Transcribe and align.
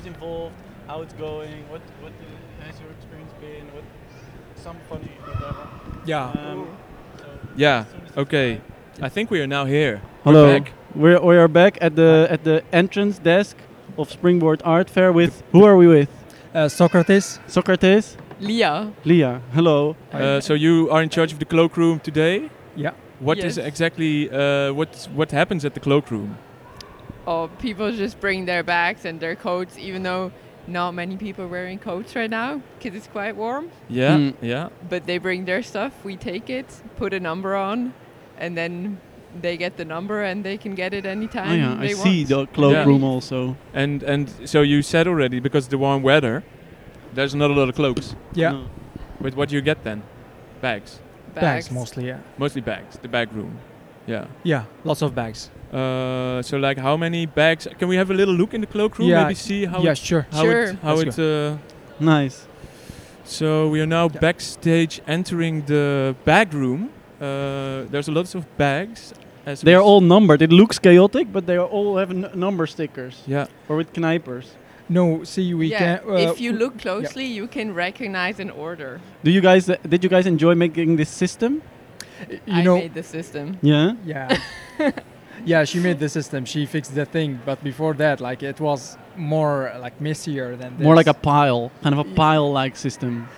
is 0.00 0.06
involved, 0.06 0.54
how 0.86 1.02
it's 1.02 1.14
going, 1.14 1.68
what 1.72 1.82
what 2.02 2.12
uh, 2.12 2.64
has 2.66 2.74
your 2.80 2.90
experience 2.96 3.32
been, 3.40 3.64
what 3.74 3.84
some 4.64 4.76
funny 4.88 5.12
whatever. 5.26 5.64
Yeah. 6.06 6.30
Um, 6.30 6.66
so 7.18 7.24
Yeah. 7.56 7.80
as 7.80 7.90
soon 7.92 8.00
as 8.02 8.08
it's 8.08 8.18
Okay. 8.18 8.60
I 9.02 9.08
think 9.08 9.30
we 9.30 9.40
are 9.42 9.46
now 9.58 9.64
here. 9.76 10.00
Hello. 10.24 10.42
We're 10.46 10.58
back. 10.60 10.72
We're, 10.94 11.20
we 11.30 11.36
are 11.36 11.48
back 11.48 11.78
at 11.80 11.92
the 11.96 12.26
at 12.30 12.40
the 12.44 12.62
entrance 12.72 13.18
desk 13.22 13.56
of 13.96 14.10
Springboard 14.10 14.60
Art 14.64 14.90
Fair 14.90 15.12
with 15.12 15.42
who 15.52 15.64
are 15.64 15.76
we 15.76 15.86
with? 15.86 16.08
Uh, 16.54 16.68
Socrates. 16.68 17.38
Socrates, 17.46 18.16
Leah. 18.40 18.92
Leah. 19.04 19.40
Hello. 19.52 19.94
Uh, 20.12 20.40
so 20.40 20.54
you 20.54 20.88
are 20.90 21.02
in 21.02 21.08
charge 21.08 21.32
of 21.32 21.38
the 21.38 21.44
cloakroom 21.44 22.00
today. 22.02 22.50
Yeah. 22.76 22.92
What 23.20 23.38
is 23.38 23.56
Yes. 23.56 23.66
exactly 23.66 24.28
uh, 24.30 24.72
what 24.78 25.08
what 25.14 25.30
happens 25.32 25.64
at 25.64 25.72
the 25.74 25.80
cloakroom? 25.80 26.30
Oh, 27.26 27.48
people 27.60 27.92
just 27.92 28.20
bring 28.20 28.46
their 28.46 28.62
bags 28.62 29.04
and 29.04 29.20
their 29.20 29.36
coats, 29.36 29.78
even 29.78 30.02
though 30.02 30.32
not 30.66 30.92
many 30.92 31.16
people 31.16 31.44
are 31.44 31.48
wearing 31.48 31.78
coats 31.78 32.14
right 32.14 32.30
now 32.30 32.62
because 32.78 32.96
it's 32.96 33.06
quite 33.08 33.36
warm. 33.36 33.70
Yeah. 33.88 34.16
Hmm. 34.16 34.30
Yeah. 34.44 34.68
But 34.88 35.06
they 35.06 35.18
bring 35.18 35.44
their 35.44 35.62
stuff, 35.62 35.92
we 36.04 36.16
take 36.16 36.48
it, 36.50 36.66
put 36.96 37.12
a 37.12 37.20
number 37.20 37.54
on, 37.56 37.92
and 38.38 38.56
then 38.56 39.00
they 39.40 39.56
get 39.56 39.76
the 39.76 39.84
number 39.84 40.22
and 40.22 40.44
they 40.44 40.56
can 40.56 40.74
get 40.74 40.92
it 40.92 41.06
anytime 41.06 41.50
Oh 41.50 41.54
yeah, 41.54 41.74
I 41.74 41.86
they 41.86 41.94
see 41.94 42.24
want. 42.24 42.28
the 42.28 42.46
cloakroom 42.54 43.04
also. 43.04 43.56
And 43.72 44.02
and 44.02 44.28
so 44.48 44.62
you 44.62 44.82
said 44.82 45.06
already 45.06 45.40
because 45.40 45.68
the 45.68 45.78
warm 45.78 46.02
weather, 46.02 46.42
there's 47.14 47.34
not 47.34 47.50
a 47.50 47.54
lot 47.54 47.68
of 47.68 47.74
cloaks. 47.74 48.16
Yeah. 48.34 48.52
No. 48.52 48.66
But 49.20 49.34
what 49.36 49.48
do 49.50 49.54
you 49.54 49.62
get 49.62 49.84
then? 49.84 50.02
Bags. 50.60 51.00
Bags 51.34 51.70
mostly. 51.70 52.06
Yeah. 52.08 52.18
Mostly 52.38 52.60
bags. 52.60 52.98
The 52.98 53.08
bag 53.08 53.32
room. 53.32 53.58
Yeah. 54.10 54.24
Yeah. 54.42 54.64
Lots 54.84 55.02
of 55.02 55.14
bags. 55.14 55.50
Uh, 55.72 56.42
so 56.42 56.56
like 56.58 56.78
how 56.78 56.96
many 56.96 57.26
bags? 57.26 57.68
Can 57.78 57.88
we 57.88 57.96
have 57.96 58.10
a 58.10 58.14
little 58.14 58.34
look 58.34 58.54
in 58.54 58.60
the 58.60 58.66
cloakroom? 58.66 59.08
Yeah, 59.08 59.22
Maybe 59.22 59.34
see 59.34 59.64
how 59.66 59.80
yeah. 59.82 59.92
it, 59.92 59.98
Sure. 59.98 60.26
how 60.32 60.42
Sure. 60.42 60.62
it 60.62 60.78
how 60.82 60.94
Let's 60.96 61.18
it. 61.18 61.24
Uh, 61.52 61.56
Nice. 62.00 62.46
so 63.24 63.68
we 63.72 63.80
are 63.80 63.86
now 63.86 64.08
Yeah. 64.12 64.20
backstage, 64.20 65.00
entering 65.06 65.62
the 65.66 66.14
bag 66.24 66.52
room. 66.54 66.80
Uh, 67.20 67.84
there's 67.90 68.08
a 68.08 68.12
lot 68.12 68.34
of 68.34 68.44
bags. 68.56 69.12
As 69.46 69.60
They 69.62 69.74
are 69.74 69.82
all 69.82 70.00
numbered. 70.00 70.42
It 70.42 70.52
looks 70.52 70.78
chaotic, 70.78 71.26
but 71.32 71.46
they 71.46 71.56
are 71.56 71.66
all 71.76 71.96
have 71.96 72.10
n- 72.10 72.30
number 72.34 72.66
stickers 72.66 73.22
Yeah. 73.26 73.46
or 73.68 73.76
with 73.76 73.96
knipers. 73.96 74.46
No. 74.88 75.24
See, 75.24 75.54
we 75.54 75.66
yeah, 75.68 75.78
can. 75.78 75.98
Uh, 76.08 76.30
if 76.32 76.40
you 76.40 76.52
look 76.52 76.78
closely, 76.78 77.24
you 77.38 77.46
can 77.46 77.74
recognize 77.74 78.42
an 78.42 78.50
order. 78.50 79.00
Do 79.24 79.30
you 79.30 79.40
guys 79.40 79.68
uh, 79.70 79.76
did 79.88 80.02
you 80.04 80.10
guys 80.10 80.26
enjoy 80.26 80.54
making 80.54 80.96
this 80.96 81.08
system? 81.08 81.62
You 82.28 82.40
I 82.54 82.62
know. 82.62 82.76
made 82.76 82.94
the 82.94 83.02
system. 83.02 83.58
Yeah. 83.62 83.94
Yeah. 84.04 84.38
yeah, 85.44 85.64
she 85.64 85.78
made 85.80 85.98
the 85.98 86.08
system. 86.08 86.44
She 86.44 86.66
fixed 86.66 86.94
the 86.94 87.04
thing, 87.06 87.40
but 87.44 87.62
before 87.64 87.94
that, 87.94 88.20
like 88.20 88.42
it 88.42 88.60
was 88.60 88.96
more 89.16 89.72
like 89.80 90.00
messier 90.00 90.56
than 90.56 90.76
this. 90.76 90.84
More 90.84 90.94
like 90.96 91.06
a 91.06 91.14
pile, 91.14 91.70
kind 91.82 91.94
of 91.98 92.00
a 92.06 92.14
pile-like 92.14 92.76
system. 92.76 93.28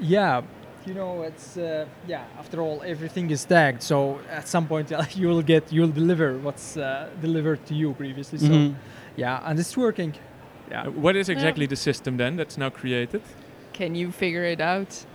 Yeah, 0.00 0.42
you 0.86 0.94
know, 0.94 1.22
it's 1.22 1.56
uh, 1.56 1.86
yeah. 2.08 2.24
After 2.38 2.60
all, 2.60 2.82
everything 2.84 3.30
is 3.30 3.44
tagged, 3.44 3.82
so 3.82 4.18
at 4.30 4.48
some 4.48 4.66
point 4.66 4.90
you 5.16 5.28
will 5.28 5.42
get 5.42 5.72
you'll 5.72 5.92
deliver 5.92 6.36
what's 6.38 6.76
uh, 6.76 7.08
delivered 7.20 7.64
to 7.66 7.74
you 7.74 7.92
previously. 7.94 8.38
So 8.38 8.48
Mhm. 8.48 8.74
yeah, 9.16 9.40
and 9.48 9.58
it's 9.58 9.76
working. 9.76 10.14
Yeah. 10.70 10.82
Uh, 10.88 10.90
what 10.90 11.16
is 11.16 11.28
exactly 11.28 11.66
the 11.66 11.76
system 11.76 12.16
then 12.16 12.36
that's 12.36 12.56
now 12.58 12.70
created? 12.70 13.22
Can 13.72 13.94
you 13.94 14.10
figure 14.12 14.44
it 14.44 14.60
out? 14.60 15.06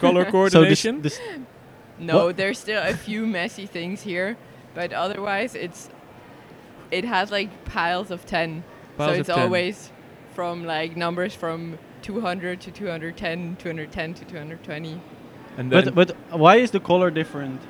Color 0.00 0.22
So 0.24 0.24
this, 0.24 0.30
coordination. 0.32 1.02
this 1.02 1.20
No, 2.00 2.26
What? 2.26 2.36
there's 2.36 2.58
still 2.58 2.82
a 2.82 2.94
few 2.94 3.26
messy 3.26 3.66
things 3.66 4.02
here, 4.02 4.36
but 4.74 4.92
otherwise 4.92 5.54
it's 5.54 5.90
it 6.90 7.04
has 7.04 7.30
like 7.30 7.50
piles 7.66 8.10
of 8.10 8.26
10. 8.26 8.64
Piles 8.96 9.08
so 9.08 9.12
of 9.14 9.20
it's 9.20 9.28
10. 9.28 9.38
always 9.38 9.92
from 10.34 10.64
like 10.64 10.96
numbers 10.96 11.34
from 11.34 11.78
200 12.02 12.60
to 12.62 12.70
210, 12.70 13.56
210 13.56 14.14
to 14.14 14.24
220. 14.24 15.00
and 15.58 15.70
then 15.70 15.84
but 15.84 15.94
but 15.94 16.16
why 16.38 16.56
is 16.56 16.70
the 16.70 16.80
color 16.80 17.10
different 17.10 17.60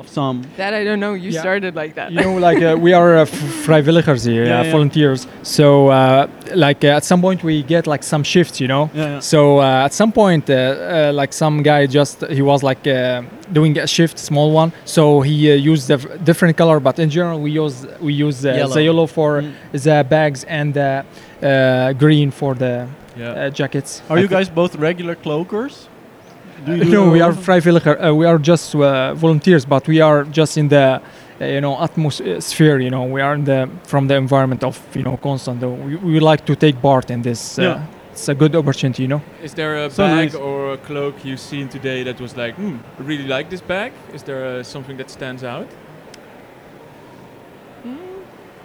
of 0.00 0.08
some? 0.08 0.42
That 0.56 0.74
I 0.74 0.84
don't 0.84 1.00
know. 1.00 1.14
You 1.14 1.30
Yeah. 1.30 1.40
started 1.40 1.74
like 1.74 1.94
that. 1.94 2.12
You 2.12 2.20
know, 2.20 2.36
like 2.48 2.62
uh, 2.62 2.76
we 2.78 2.92
are 2.92 3.16
uh, 3.18 3.22
f- 3.22 3.66
vrijwilligers 3.66 4.24
here, 4.26 4.44
Yeah, 4.46 4.60
uh, 4.60 4.64
yeah. 4.64 4.70
volunteers. 4.72 5.26
So 5.42 5.88
uh, 5.88 6.26
like 6.54 6.84
uh, 6.84 6.96
at 6.98 7.04
some 7.04 7.20
point 7.20 7.42
we 7.42 7.62
get 7.62 7.86
like 7.86 8.02
some 8.02 8.22
shifts, 8.24 8.60
you 8.60 8.68
know. 8.68 8.90
Yeah, 8.94 9.04
yeah. 9.14 9.20
So 9.20 9.58
uh, 9.58 9.84
at 9.86 9.92
some 9.92 10.12
point, 10.12 10.48
uh, 10.50 10.54
uh, 10.54 11.12
like 11.20 11.32
some 11.32 11.62
guy 11.62 11.86
just 11.86 12.24
he 12.30 12.42
was 12.42 12.62
like 12.62 12.86
uh, 12.86 13.22
doing 13.52 13.78
a 13.78 13.86
shift, 13.86 14.18
small 14.18 14.52
one. 14.52 14.72
So 14.84 15.20
he 15.20 15.50
uh, 15.52 15.54
used 15.72 15.90
a 15.90 15.96
v- 15.96 16.08
different 16.24 16.56
color, 16.56 16.80
but 16.80 16.98
in 16.98 17.10
general 17.10 17.40
we 17.40 17.50
use 17.50 17.86
we 18.00 18.12
use 18.12 18.44
uh, 18.44 18.52
Yellow. 18.54 18.74
the 18.74 18.82
yellow 18.82 19.06
for 19.06 19.42
Mm. 19.42 19.52
the 19.72 20.04
bags 20.08 20.44
and 20.48 20.72
the 20.74 21.04
uh, 21.42 21.92
green 21.94 22.30
for 22.30 22.54
the 22.54 22.86
yeah. 23.16 23.30
uh, 23.30 23.50
jackets. 23.50 24.02
Are 24.10 24.18
you 24.18 24.28
guys 24.28 24.48
both 24.48 24.76
regular 24.76 25.14
cloakers? 25.16 25.88
Do 26.66 26.76
you 26.76 26.84
no, 26.84 27.10
we 27.12 27.20
are 27.20 27.30
also- 27.30 27.42
vrijwilliger. 27.42 27.96
Uh, 28.00 28.14
we 28.14 28.26
are 28.26 28.38
just 28.38 28.74
uh, 28.74 29.14
volunteers, 29.14 29.64
but 29.66 29.86
we 29.88 30.00
are 30.00 30.24
just 30.24 30.56
in 30.56 30.68
the 30.68 31.00
uh, 31.40 31.44
you 31.44 31.60
know 31.60 31.76
atmosphere. 31.80 32.78
You 32.80 32.90
know, 32.90 33.04
we 33.04 33.20
are 33.22 33.34
in 33.34 33.44
the 33.44 33.68
from 33.84 34.08
the 34.08 34.14
environment 34.16 34.64
of 34.64 34.78
you 34.96 35.02
know 35.02 35.16
constant. 35.16 35.62
uh, 35.62 35.68
We, 35.68 35.96
we 35.96 36.20
like 36.20 36.44
to 36.46 36.54
take 36.56 36.80
part 36.80 37.10
in 37.10 37.22
this. 37.22 37.58
Uh, 37.58 37.62
Yeah. 37.62 37.82
It's 38.12 38.28
a 38.28 38.34
good 38.34 38.56
opportunity, 38.56 39.02
you 39.02 39.08
know. 39.08 39.20
Is 39.44 39.54
there 39.54 39.76
a 39.86 39.90
So 39.90 40.02
bag 40.02 40.32
nice. 40.32 40.34
or 40.34 40.72
a 40.72 40.76
cloak 40.76 41.14
you've 41.24 41.38
seen 41.40 41.68
today 41.68 42.02
that 42.04 42.20
was 42.20 42.36
like, 42.36 42.54
hmm, 42.56 42.76
I 42.98 43.02
really 43.04 43.28
like 43.28 43.48
this 43.48 43.60
bag? 43.60 43.92
Is 44.12 44.22
there 44.24 44.58
uh, 44.58 44.64
something 44.64 44.96
that 44.98 45.08
stands 45.10 45.44
out? 45.44 45.66
Mm, 47.86 47.96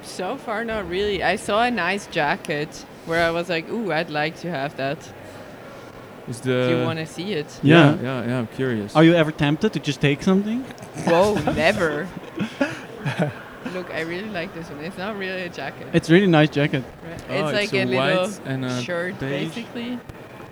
so 0.01 0.37
far, 0.37 0.65
not 0.65 0.89
really. 0.89 1.21
I 1.23 1.35
saw 1.37 1.61
a 1.63 1.69
nice 1.69 2.07
jacket 2.07 2.85
where 3.05 3.23
I 3.23 3.31
was 3.31 3.47
like, 3.49 3.69
ooh, 3.69 3.91
I'd 3.91 4.09
like 4.09 4.39
to 4.41 4.49
have 4.49 4.75
that. 4.77 4.97
Is 6.27 6.39
the 6.41 6.69
Do 6.69 6.77
you 6.77 6.83
want 6.85 6.99
to 6.99 7.05
see 7.05 7.33
it? 7.33 7.59
Yeah. 7.61 7.95
yeah, 8.01 8.25
yeah, 8.25 8.39
I'm 8.39 8.47
curious. 8.47 8.95
Are 8.95 9.03
you 9.03 9.13
ever 9.13 9.31
tempted 9.31 9.73
to 9.73 9.79
just 9.79 9.99
take 9.99 10.23
something? 10.23 10.61
Whoa, 11.05 11.35
never. 11.53 12.07
Look, 13.73 13.89
I 13.91 14.01
really 14.01 14.29
like 14.29 14.53
this 14.53 14.69
one. 14.69 14.79
It's 14.79 14.97
not 14.97 15.17
really 15.17 15.43
a 15.43 15.49
jacket. 15.49 15.87
It's 15.93 16.09
really 16.09 16.27
nice 16.27 16.49
jacket. 16.49 16.83
right? 17.03 17.23
Oh, 17.29 17.47
it's 17.47 17.53
like 17.53 17.73
a 17.73 17.83
a, 17.83 17.85
little 17.85 18.31
and 18.45 18.65
a 18.65 18.81
shirt, 18.81 19.19
beige. 19.19 19.49
basically. 19.49 19.99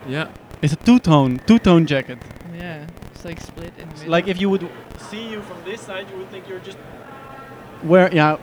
Yeah. 0.08 0.30
It's 0.62 0.74
a 0.74 0.76
two-tone, 0.76 1.40
two-tone 1.46 1.86
jacket. 1.86 2.18
Yeah, 2.56 2.88
it's 3.14 3.24
like 3.24 3.40
split 3.40 3.74
in 3.78 3.88
the 3.90 3.96
middle. 3.96 4.12
Like 4.12 4.28
if 4.28 4.42
you 4.42 4.50
would 4.50 4.68
see 5.10 5.30
you 5.30 5.42
from 5.42 5.64
this 5.64 5.82
side, 5.82 6.10
you 6.10 6.18
would 6.18 6.30
think 6.30 6.50
you're 6.50 6.60
just 6.60 6.78
where? 7.82 8.14
Yeah, 8.14 8.38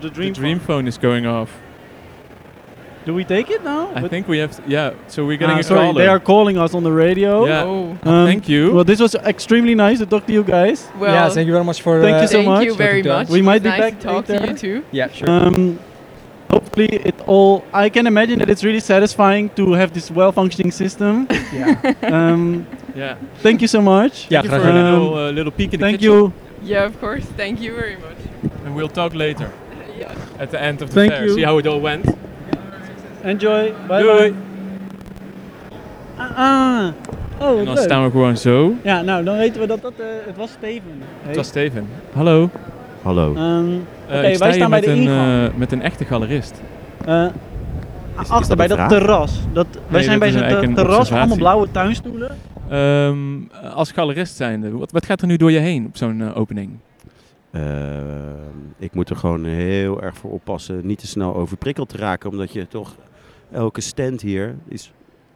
the 0.00 0.10
dream. 0.10 0.32
the 0.32 0.40
dream 0.40 0.58
phone. 0.58 0.66
phone 0.66 0.88
is 0.88 0.98
going 0.98 1.26
off. 1.26 1.50
Do 3.04 3.14
we 3.14 3.24
take 3.24 3.50
it 3.50 3.64
now? 3.64 3.90
I 3.94 4.00
But- 4.02 4.10
think 4.10 4.28
we 4.28 4.38
have. 4.38 4.52
To, 4.56 4.62
yeah. 4.66 4.90
So 5.08 5.24
we're 5.26 5.36
getting 5.36 5.56
Ah, 5.56 5.60
a 5.60 5.62
sorry, 5.64 5.80
caller. 5.86 6.00
they 6.02 6.06
are 6.08 6.20
calling 6.20 6.56
us 6.56 6.72
on 6.74 6.82
the 6.84 6.92
radio. 6.92 7.46
Yeah. 7.46 7.64
oh, 7.64 7.96
Um, 8.04 8.26
Thank 8.26 8.48
you. 8.48 8.72
Well, 8.74 8.84
this 8.84 9.00
was 9.00 9.14
extremely 9.16 9.74
nice 9.74 9.98
to 9.98 10.06
talk 10.06 10.24
to 10.26 10.32
you 10.32 10.44
guys. 10.44 10.88
well, 11.00 11.12
yeah, 11.12 11.28
thank 11.28 11.46
you 11.46 11.52
very 11.52 11.64
much 11.64 11.82
for. 11.82 12.00
Thank 12.00 12.16
uh, 12.18 12.20
you 12.22 12.28
so 12.28 12.34
thank 12.38 12.48
much. 12.48 12.64
you 12.66 12.74
very 12.74 13.02
Talking 13.02 13.18
much. 13.18 13.28
We 13.28 13.40
It 13.40 13.42
might 13.50 13.62
was 13.62 13.62
be 13.62 13.68
nice 13.70 13.80
back 13.80 14.00
to 14.00 14.06
talk 14.06 14.24
to 14.26 14.46
you 14.46 14.54
too. 14.54 14.84
Yeah, 14.92 15.08
sure. 15.10 15.28
Um, 15.28 15.78
hopefully, 16.50 16.88
it 17.10 17.16
all. 17.26 17.64
I 17.72 17.88
can 17.88 18.06
imagine 18.06 18.38
that 18.38 18.48
it's 18.50 18.62
really 18.62 18.80
satisfying 18.80 19.50
to 19.58 19.72
have 19.72 19.92
this 19.92 20.10
well-functioning 20.10 20.70
system. 20.72 21.26
yeah. 21.52 21.76
um, 22.02 22.66
Yeah. 22.94 23.16
thank 23.42 23.60
you 23.62 23.68
so 23.68 23.80
much. 23.82 24.26
Yeah, 24.30 24.42
Thank 24.42 24.44
you 24.44 24.50
for 24.58 24.64
graag 24.64 24.74
a 24.74 24.90
little, 24.90 25.14
uh, 25.18 25.30
little 25.32 25.52
peek 25.52 25.74
in 25.74 25.80
the 25.80 25.86
Thank 25.86 26.00
kitchen. 26.00 26.12
you. 26.12 26.32
Yeah, 26.62 26.84
of 26.86 26.94
course. 27.00 27.24
Thank 27.36 27.60
you 27.60 27.74
very 27.74 27.96
much. 27.96 28.20
And 28.64 28.76
we'll 28.76 28.88
talk 29.00 29.12
later 29.14 29.50
yeah. 29.98 30.14
at 30.38 30.50
the 30.52 30.60
end 30.62 30.82
of 30.82 30.88
the 30.90 30.94
Thank 30.94 31.12
fair. 31.12 31.24
you. 31.26 31.34
See 31.34 31.42
how 31.42 31.58
it 31.58 31.66
all 31.66 31.80
went. 31.80 32.06
Enjoy. 33.22 33.72
Bye 33.88 34.02
Doei. 34.02 34.16
bye. 34.30 34.32
Ah, 36.16 36.38
ah. 36.38 36.92
Oh, 37.40 37.58
En 37.58 37.64
dan 37.64 37.74
leuk. 37.74 37.82
staan 37.84 38.04
we 38.04 38.10
gewoon 38.10 38.36
zo. 38.36 38.74
Ja, 38.82 39.02
nou, 39.02 39.24
dan 39.24 39.36
weten 39.36 39.60
we 39.60 39.66
dat 39.66 39.82
dat... 39.82 39.92
eh, 39.98 40.06
het 40.26 40.36
was 40.36 40.50
Steven. 40.50 41.02
Het 41.22 41.36
was 41.36 41.46
Steven. 41.46 41.86
Hallo. 42.12 42.50
Hallo. 43.02 43.34
Ehm, 43.34 43.66
Eh, 44.08 44.18
Oké, 44.18 44.38
wij 44.38 44.52
staan 44.52 44.70
bij 44.70 44.80
met 44.80 44.84
de 44.84 44.90
een, 44.90 44.96
ingang. 44.98 45.50
eh, 45.52 45.58
met 45.58 45.72
een 45.72 45.82
echte 45.82 46.04
galerist. 46.04 46.60
eh, 47.04 47.24
is 48.20 48.28
achter, 48.28 48.56
bij 48.56 48.66
dat 48.66 48.88
terras. 48.88 49.40
Dat, 49.52 49.66
wij 49.88 50.02
zijn 50.02 50.18
dat 50.20 50.30
bij 50.32 50.58
zo'n 50.62 50.74
terras 50.74 51.08
van 51.08 51.18
allemaal 51.18 51.36
blauwe 51.36 51.70
tuinstoelen. 51.70 52.36
Ehm, 52.68 53.18
als 53.74 53.92
galerist 53.92 54.36
zijnde, 54.36 54.70
wat, 54.70 54.92
wat 54.92 55.06
gaat 55.06 55.20
er 55.20 55.26
nu 55.26 55.36
door 55.36 55.50
je 55.50 55.58
heen 55.58 55.86
op 55.86 55.96
zo'n 55.96 56.34
opening? 56.34 56.70
Ehm, 57.50 57.62
ik 58.78 58.94
moet 58.94 59.10
er 59.10 59.16
gewoon 59.16 59.44
heel 59.44 60.02
erg 60.02 60.16
voor 60.16 60.30
oppassen 60.30 60.86
niet 60.86 60.98
te 60.98 61.06
snel 61.06 61.34
overprikkeld 61.36 61.88
te 61.88 61.96
raken. 61.96 62.30
Omdat 62.30 62.52
je 62.52 62.68
toch 62.68 62.94
elke 63.52 63.80
stand 63.80 64.20
hier 64.20 64.56
is 64.68 64.92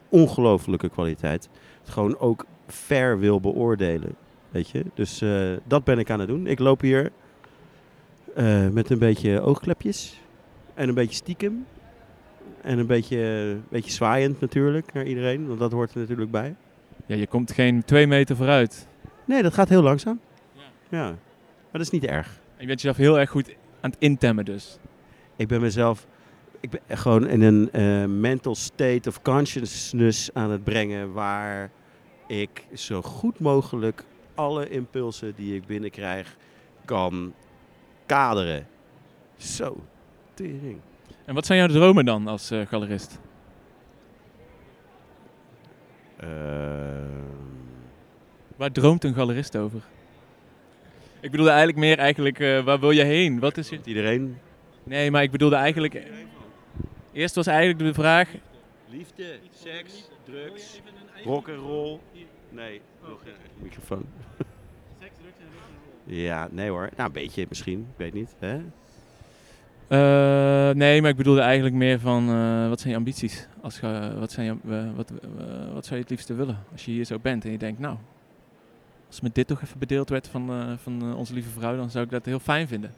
ongelofelijke 0.08 0.88
kwaliteit. 0.88 1.48
Het 1.80 1.90
gewoon 1.90 2.18
ook 2.18 2.46
fair 2.66 3.18
wil 3.18 3.40
beoordelen. 3.40 4.14
Weet 4.50 4.70
je? 4.70 4.84
Dus 4.94 5.20
eh, 5.20 5.52
dat 5.64 5.84
ben 5.84 5.98
ik 5.98 6.10
aan 6.10 6.18
het 6.18 6.28
doen. 6.28 6.46
Ik 6.46 6.58
loop 6.58 6.80
hier 6.80 7.10
eh, 8.34 8.68
met 8.68 8.90
een 8.90 8.98
beetje 8.98 9.40
oogklepjes. 9.40 10.20
En 10.74 10.88
een 10.88 10.94
beetje 10.94 11.14
stiekem. 11.14 11.66
En 12.60 12.78
een 12.78 12.86
beetje, 12.86 13.56
beetje 13.68 13.90
zwaaiend 13.90 14.40
natuurlijk 14.40 14.92
naar 14.92 15.06
iedereen. 15.06 15.46
Want 15.46 15.58
dat 15.58 15.72
hoort 15.72 15.94
er 15.94 15.98
natuurlijk 15.98 16.30
bij. 16.30 16.54
Ja, 17.06 17.16
je 17.16 17.26
komt 17.26 17.52
geen 17.52 17.84
twee 17.84 18.06
meter 18.06 18.36
vooruit. 18.36 18.86
Nee, 19.24 19.42
dat 19.42 19.54
gaat 19.54 19.68
heel 19.68 19.82
langzaam. 19.82 20.20
Ja. 20.88 21.04
Maar 21.04 21.72
dat 21.72 21.80
is 21.80 21.90
niet 21.90 22.04
erg. 22.04 22.40
Je 22.56 22.66
bent 22.66 22.80
jezelf 22.80 22.96
heel 22.96 23.18
erg 23.18 23.30
goed 23.30 23.54
aan 23.80 23.90
het 23.90 23.98
intemmen 23.98 24.44
dus. 24.44 24.78
Ik 25.36 25.48
ben 25.48 25.60
mezelf. 25.60 26.06
Ik 26.66 26.80
ben 26.86 26.98
gewoon 26.98 27.26
in 27.26 27.42
een 27.42 27.72
eh, 27.72 28.04
mental 28.04 28.54
state 28.54 29.08
of 29.08 29.22
consciousness 29.22 30.30
aan 30.32 30.50
het 30.50 30.64
brengen 30.64 31.12
waar 31.12 31.70
ik 32.26 32.66
zo 32.74 33.02
goed 33.02 33.38
mogelijk 33.38 34.04
alle 34.34 34.68
impulsen 34.68 35.34
die 35.34 35.54
ik 35.54 35.66
binnenkrijg 35.66 36.36
kan 36.84 37.34
kaderen. 38.06 38.66
Zo, 39.36 39.76
tering. 40.34 40.78
En 41.24 41.34
wat 41.34 41.46
zijn 41.46 41.58
jouw 41.58 41.68
dromen 41.68 42.04
dan 42.04 42.26
als 42.26 42.50
eh, 42.50 42.60
galerist? 42.66 43.18
Ehm, 46.16 46.30
Waar 48.56 48.72
droomt 48.72 49.04
een 49.04 49.14
galerist 49.14 49.56
over? 49.56 49.80
Ik 51.20 51.30
bedoelde 51.30 51.50
eigenlijk 51.50 51.78
meer 51.78 51.98
eigenlijk, 51.98 52.40
eh, 52.40 52.64
waar 52.64 52.80
wil 52.80 52.90
je 52.90 53.04
heen? 53.04 53.40
Wat 53.40 53.56
is 53.56 53.68
je... 53.68 53.78
iedereen? 53.84 54.38
Nee, 54.84 55.10
maar 55.10 55.22
ik 55.22 55.30
bedoelde 55.30 55.56
eigenlijk... 55.56 56.02
Eerst 57.16 57.34
was 57.34 57.46
eigenlijk 57.46 57.78
de 57.78 57.94
vraag... 57.94 58.30
Liefde, 58.88 59.38
seks, 59.62 60.08
drugs, 60.24 60.80
rock 61.24 61.48
and 61.48 61.58
roll. 61.58 61.98
Nee, 62.50 62.80
nog 63.08 63.20
geen 63.24 63.32
microfoon. 63.62 64.06
Ja, 66.04 66.48
nee 66.50 66.68
hoor. 66.70 66.90
Nou, 66.96 67.06
een 67.06 67.12
beetje 67.12 67.46
misschien. 67.48 67.78
Ik 67.78 67.96
weet 67.96 68.14
niet. 68.14 68.34
Hè? 68.38 68.60
eh, 69.88 70.74
nee, 70.74 71.00
maar 71.00 71.10
ik 71.10 71.16
bedoelde 71.16 71.40
eigenlijk 71.40 71.74
meer 71.74 72.00
van... 72.00 72.28
eh, 72.28 72.68
wat 72.68 72.78
zijn 72.80 72.92
je 72.92 72.98
ambities? 72.98 73.46
Als, 73.60 73.78
ge- 73.78 74.16
wat, 74.18 74.32
zijn 74.32 74.46
je, 74.46 74.74
eh, 74.76 74.96
wat, 74.96 75.10
wat 75.72 75.84
zou 75.84 75.94
je 75.96 76.00
het 76.00 76.10
liefste 76.10 76.34
willen? 76.34 76.58
Als 76.72 76.84
je 76.84 76.90
hier 76.90 77.04
zo 77.04 77.18
bent 77.18 77.44
en 77.44 77.50
je 77.50 77.58
denkt, 77.58 77.80
nou... 77.80 77.96
Als 79.06 79.20
me 79.20 79.30
dit 79.32 79.46
toch 79.46 79.62
even 79.62 79.78
bedeeld 79.78 80.08
werd 80.08 80.28
van, 80.28 80.50
eh, 80.50 80.72
van 80.76 81.14
onze 81.14 81.34
lieve 81.34 81.50
vrouw... 81.50 81.76
dan 81.76 81.90
zou 81.90 82.04
ik 82.04 82.10
dat 82.10 82.24
heel 82.24 82.38
fijn 82.38 82.68
vinden. 82.68 82.94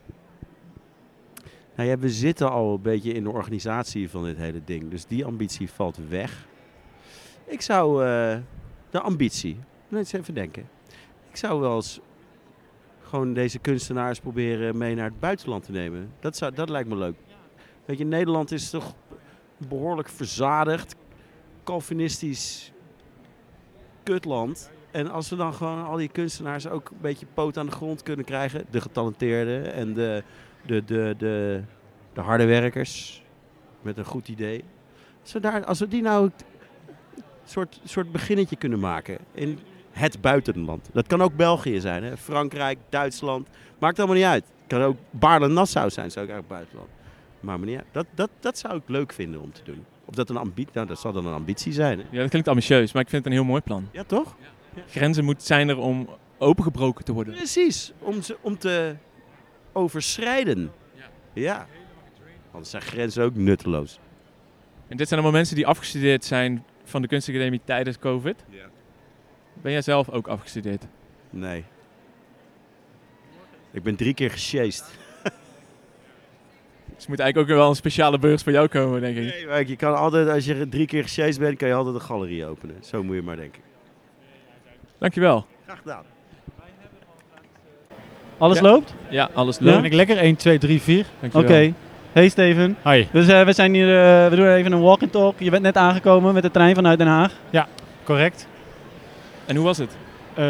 Nou 1.79 1.97
we 1.97 2.11
zitten 2.11 2.51
al 2.51 2.75
een 2.75 2.83
beetje 2.83 3.13
in 3.13 3.23
de 3.23 3.31
organisatie 3.31 4.11
van 4.11 4.25
dit 4.25 4.37
hele 4.37 4.61
ding. 4.65 4.91
Dus 4.91 5.05
die 5.05 5.25
ambitie 5.25 5.71
valt 5.71 5.99
weg. 6.09 6.47
Ik 7.45 7.61
zou 7.61 8.05
eh, 8.05 8.37
de 8.91 9.01
ambitie, 9.01 9.57
nou, 9.89 9.97
eens 9.97 10.13
even 10.13 10.35
denken. 10.35 10.69
Ik 11.31 11.37
zou 11.37 11.61
wel 11.61 11.75
eens 11.75 12.01
gewoon 13.03 13.35
deze 13.35 13.59
kunstenaars 13.59 14.21
proberen 14.21 14.79
mee 14.79 14.95
naar 14.95 15.05
het 15.05 15.21
buitenland 15.21 15.65
te 15.65 15.73
nemen. 15.73 16.13
Dat, 16.21 16.37
zou, 16.37 16.55
dat 16.55 16.69
lijkt 16.69 16.89
me 16.89 16.97
leuk. 16.97 17.15
Weet 17.85 17.99
je, 17.99 18.05
Nederland 18.05 18.53
is 18.53 18.71
toch 18.71 18.95
behoorlijk 19.69 20.09
verzadigd, 20.09 20.95
Calvinistisch 21.65 22.73
kutland. 24.03 24.71
En 24.91 25.11
als 25.11 25.29
we 25.29 25.37
dan 25.37 25.55
gewoon 25.55 25.85
al 25.85 25.97
die 25.97 26.09
kunstenaars 26.09 26.69
ook 26.69 26.91
een 26.91 27.01
beetje 27.01 27.27
poot 27.35 27.59
aan 27.59 27.67
de 27.67 27.73
grond 27.73 28.03
kunnen 28.03 28.25
krijgen, 28.25 28.65
de 28.71 28.81
getalenteerden 28.81 29.73
en 29.73 29.95
de, 29.95 30.23
de, 30.69 30.85
de, 30.85 31.15
de, 31.19 31.63
de 32.13 32.21
harde 32.21 32.45
werkers 32.45 33.23
met 33.83 33.99
een 33.99 34.05
goed 34.05 34.29
idee. 34.29 34.65
Als 35.23 35.33
we, 35.33 35.41
daar, 35.41 35.65
als 35.65 35.79
we 35.79 35.89
die 35.89 36.03
nou 36.03 36.25
een 36.25 37.23
soort, 37.45 37.81
soort 37.85 38.13
beginnetje 38.13 38.57
kunnen 38.57 38.79
maken 38.79 39.19
in 39.33 39.59
het 39.91 40.21
buitenland. 40.21 40.89
Dat 40.93 41.07
kan 41.07 41.23
ook 41.23 41.37
België 41.37 41.81
zijn, 41.81 42.05
hè? 42.05 42.17
Frankrijk, 42.17 42.79
Duitsland. 42.89 43.49
Maakt 43.79 43.99
allemaal 43.99 44.17
niet 44.17 44.25
uit. 44.25 44.45
Het 44.45 44.79
kan 44.79 44.83
ook 44.83 44.97
Baarle-Nassau 45.11 45.91
zijn, 45.91 46.11
zou 46.11 46.27
ik 46.27 46.33
eigenlijk 46.33 46.61
buitenland. 46.61 46.97
Maar 47.41 47.77
uit. 47.77 47.85
Dat, 47.93 48.07
dat, 48.15 48.31
dat 48.41 48.59
zou 48.59 48.77
ik 48.77 48.83
leuk 48.87 49.13
vinden 49.13 49.41
om 49.41 49.53
te 49.53 49.63
doen. 49.65 49.85
Of 50.05 50.15
dat 50.15 50.31
een 50.31 50.37
ambitie, 50.37 50.73
nou 50.75 50.87
dat 50.87 51.01
zal 51.01 51.13
dan 51.13 51.27
een 51.27 51.35
ambitie 51.35 51.73
zijn. 51.73 51.99
Hè? 51.99 52.05
Ja, 52.11 52.21
dat 52.21 52.29
klinkt 52.31 52.49
ambitieus, 52.49 52.93
maar 52.93 53.03
ik 53.03 53.09
vind 53.09 53.25
het 53.25 53.33
een 53.33 53.39
heel 53.39 53.49
mooi 53.49 53.61
plan. 53.61 53.89
Ja, 53.93 54.05
toch? 54.05 54.37
Grenzen 54.87 55.25
moet 55.25 55.43
zijn 55.43 55.69
er 55.69 55.79
om 55.79 56.09
opengebroken 56.39 57.05
te 57.05 57.13
worden. 57.13 57.35
Precies, 57.35 57.93
om, 57.99 58.23
ze, 58.23 58.37
om 58.41 58.59
te 58.59 58.97
overschrijden. 59.73 60.73
Ja. 61.33 61.67
Anders 62.51 62.71
zijn 62.71 62.83
grenzen 62.83 63.25
ook 63.25 63.35
nutteloos. 63.35 63.99
En 64.89 64.97
dit 64.97 65.09
zijn 65.09 65.21
allemaal 65.21 65.39
mensen 65.39 65.57
die 65.57 65.67
afgestudeerd 65.67 66.25
zijn 66.25 66.65
van 66.85 67.03
de 67.03 67.09
kunstacademie 67.09 67.61
tijdens 67.65 67.99
COVID. 67.99 68.45
Ja. 68.49 68.67
Ben 69.63 69.73
jij 69.73 69.83
zelf 69.83 70.11
ook 70.11 70.29
afgestudeerd? 70.29 70.87
Nee. 71.31 71.65
Ik 73.71 73.83
ben 73.83 73.97
drie 73.97 74.15
keer 74.15 74.31
gesjeest. 74.31 74.85
Dus 76.97 77.07
moet 77.07 77.19
eigenlijk 77.19 77.51
ook 77.51 77.57
wel 77.57 77.69
een 77.69 77.77
speciale 77.77 78.19
beurs 78.19 78.43
voor 78.43 78.53
jou 78.53 78.69
komen, 78.69 79.01
denk 79.01 79.17
ik. 79.17 79.23
Nee, 79.23 79.47
maar 79.47 79.67
je 79.67 79.77
kan 79.77 79.97
altijd, 79.97 80.29
als 80.29 80.45
je 80.45 80.69
drie 80.69 80.87
keer 80.87 81.03
gesjeest 81.03 81.39
bent, 81.39 81.59
kan 81.59 81.69
je 81.69 81.75
altijd 81.75 81.95
een 81.95 82.01
galerie 82.01 82.47
openen. 82.47 82.85
Zo 82.85 83.03
moet 83.03 83.15
je 83.15 83.23
maar 83.23 83.37
denken. 83.37 83.63
Dankjewel. 84.99 85.47
Graag 85.65 85.79
gedaan. 85.79 86.05
Alles 88.39 88.57
Ja. 88.59 88.63
loopt? 88.63 88.95
Ja, 89.09 89.29
alles 89.35 89.59
Ja? 89.59 89.65
leuk. 89.65 89.75
Ben 89.75 89.85
ik 89.85 89.93
lekker? 89.93 90.19
1, 90.19 90.37
2, 90.37 90.59
3, 90.59 90.81
4. 90.81 91.05
Oké. 91.33 91.73
Hey 92.13 92.29
Steven. 92.29 92.77
Hi. 92.85 93.07
Dus 93.13 93.29
eh, 93.29 93.45
we 93.45 93.53
zijn 93.53 93.75
hier, 93.75 93.89
eh, 94.25 94.29
we 94.31 94.37
doen 94.37 94.49
even 94.49 94.73
een 94.73 94.81
walk 94.81 95.03
and 95.03 95.13
talk. 95.13 95.35
Je 95.39 95.51
bent 95.51 95.63
net 95.63 95.77
aangekomen 95.77 96.35
met 96.35 96.43
de 96.43 96.51
trein 96.51 96.75
vanuit 96.75 96.99
Den 96.99 97.07
Haag. 97.07 97.33
Correct. 98.05 98.47
En 99.47 99.57
hoe 99.57 99.65
was 99.65 99.79
het? 99.79 99.97
Eh, 100.35 100.45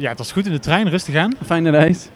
ja, 0.00 0.08
het 0.08 0.18
was 0.18 0.32
goed 0.32 0.46
in 0.46 0.52
de 0.52 0.58
trein, 0.58 0.88
rustig 0.88 1.14
aan. 1.16 1.34
Een 1.40 1.46
fijne 1.46 1.70
reis. 1.70 2.08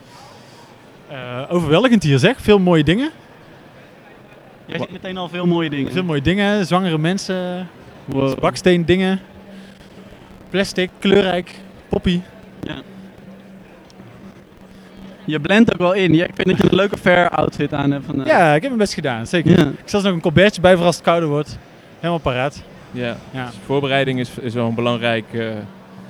Eh, 1.09 1.43
overweldigend 1.49 2.03
hier 2.03 2.19
zeg, 2.19 2.41
veel 2.41 2.58
mooie 2.58 2.85
dingen. 2.85 3.11
Jij 4.67 4.79
ziet 4.79 4.91
meteen 4.93 5.17
al 5.17 5.29
veel 5.29 5.47
mooie 5.47 5.70
dingen. 5.70 5.93
Veel 5.93 6.05
mooie 6.05 6.23
dingen, 6.23 6.67
zwangere 6.67 6.99
mensen, 6.99 7.69
Wow. 8.05 8.38
baksteen 8.41 8.85
dingen, 8.85 9.20
plastic, 10.50 10.91
kleurrijk, 10.99 11.55
poppy. 11.88 12.20
Je 15.24 15.40
blendt 15.40 15.72
ook 15.72 15.78
wel 15.78 15.92
in. 15.92 16.14
Ik 16.14 16.30
vind 16.34 16.48
dat 16.48 16.56
je 16.58 16.64
een 16.70 16.74
leuke 16.76 16.96
fair 16.96 17.28
outfit 17.28 17.72
aan 17.74 17.90
hebt 17.90 18.04
vandaag. 18.06 18.26
Ja, 18.26 18.46
ik 18.48 18.52
heb 18.52 18.62
mijn 18.62 18.78
best 18.78 18.94
gedaan, 18.94 19.26
zeker. 19.26 19.58
Ja. 19.58 19.66
Ik 19.66 19.88
zal 19.88 20.02
nog 20.02 20.12
een 20.12 20.20
colbertje 20.20 20.60
bij 20.60 20.76
voor 20.76 20.86
als 20.86 20.94
het 20.96 21.04
kouder 21.04 21.28
wordt. 21.28 21.58
Helemaal 21.96 22.19
paraat. 22.19 22.62
Ja. 22.90 23.16
Ja, 23.30 23.46
Dus 23.46 23.54
voorbereiding 23.66 24.19
is, 24.20 24.30
is 24.40 24.54
wel 24.54 24.66
een 24.69 24.74
belangrijk... 24.74 25.24
eh, 25.32 25.46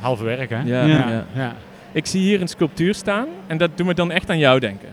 halve 0.00 0.24
werk 0.24 0.50
hè. 0.50 0.56
ja, 0.64 0.84
Ja. 0.84 1.08
ja. 1.08 1.24
ja. 1.34 1.54
Ik 1.92 2.06
zie 2.06 2.20
hier 2.20 2.40
een 2.40 2.48
sculptuur 2.48 2.94
staan 2.94 3.26
en 3.46 3.56
dat 3.58 3.70
doet 3.74 3.86
me 3.86 3.94
dan 3.94 4.10
echt 4.10 4.30
aan 4.30 4.38
jou 4.38 4.60
denken. 4.60 4.88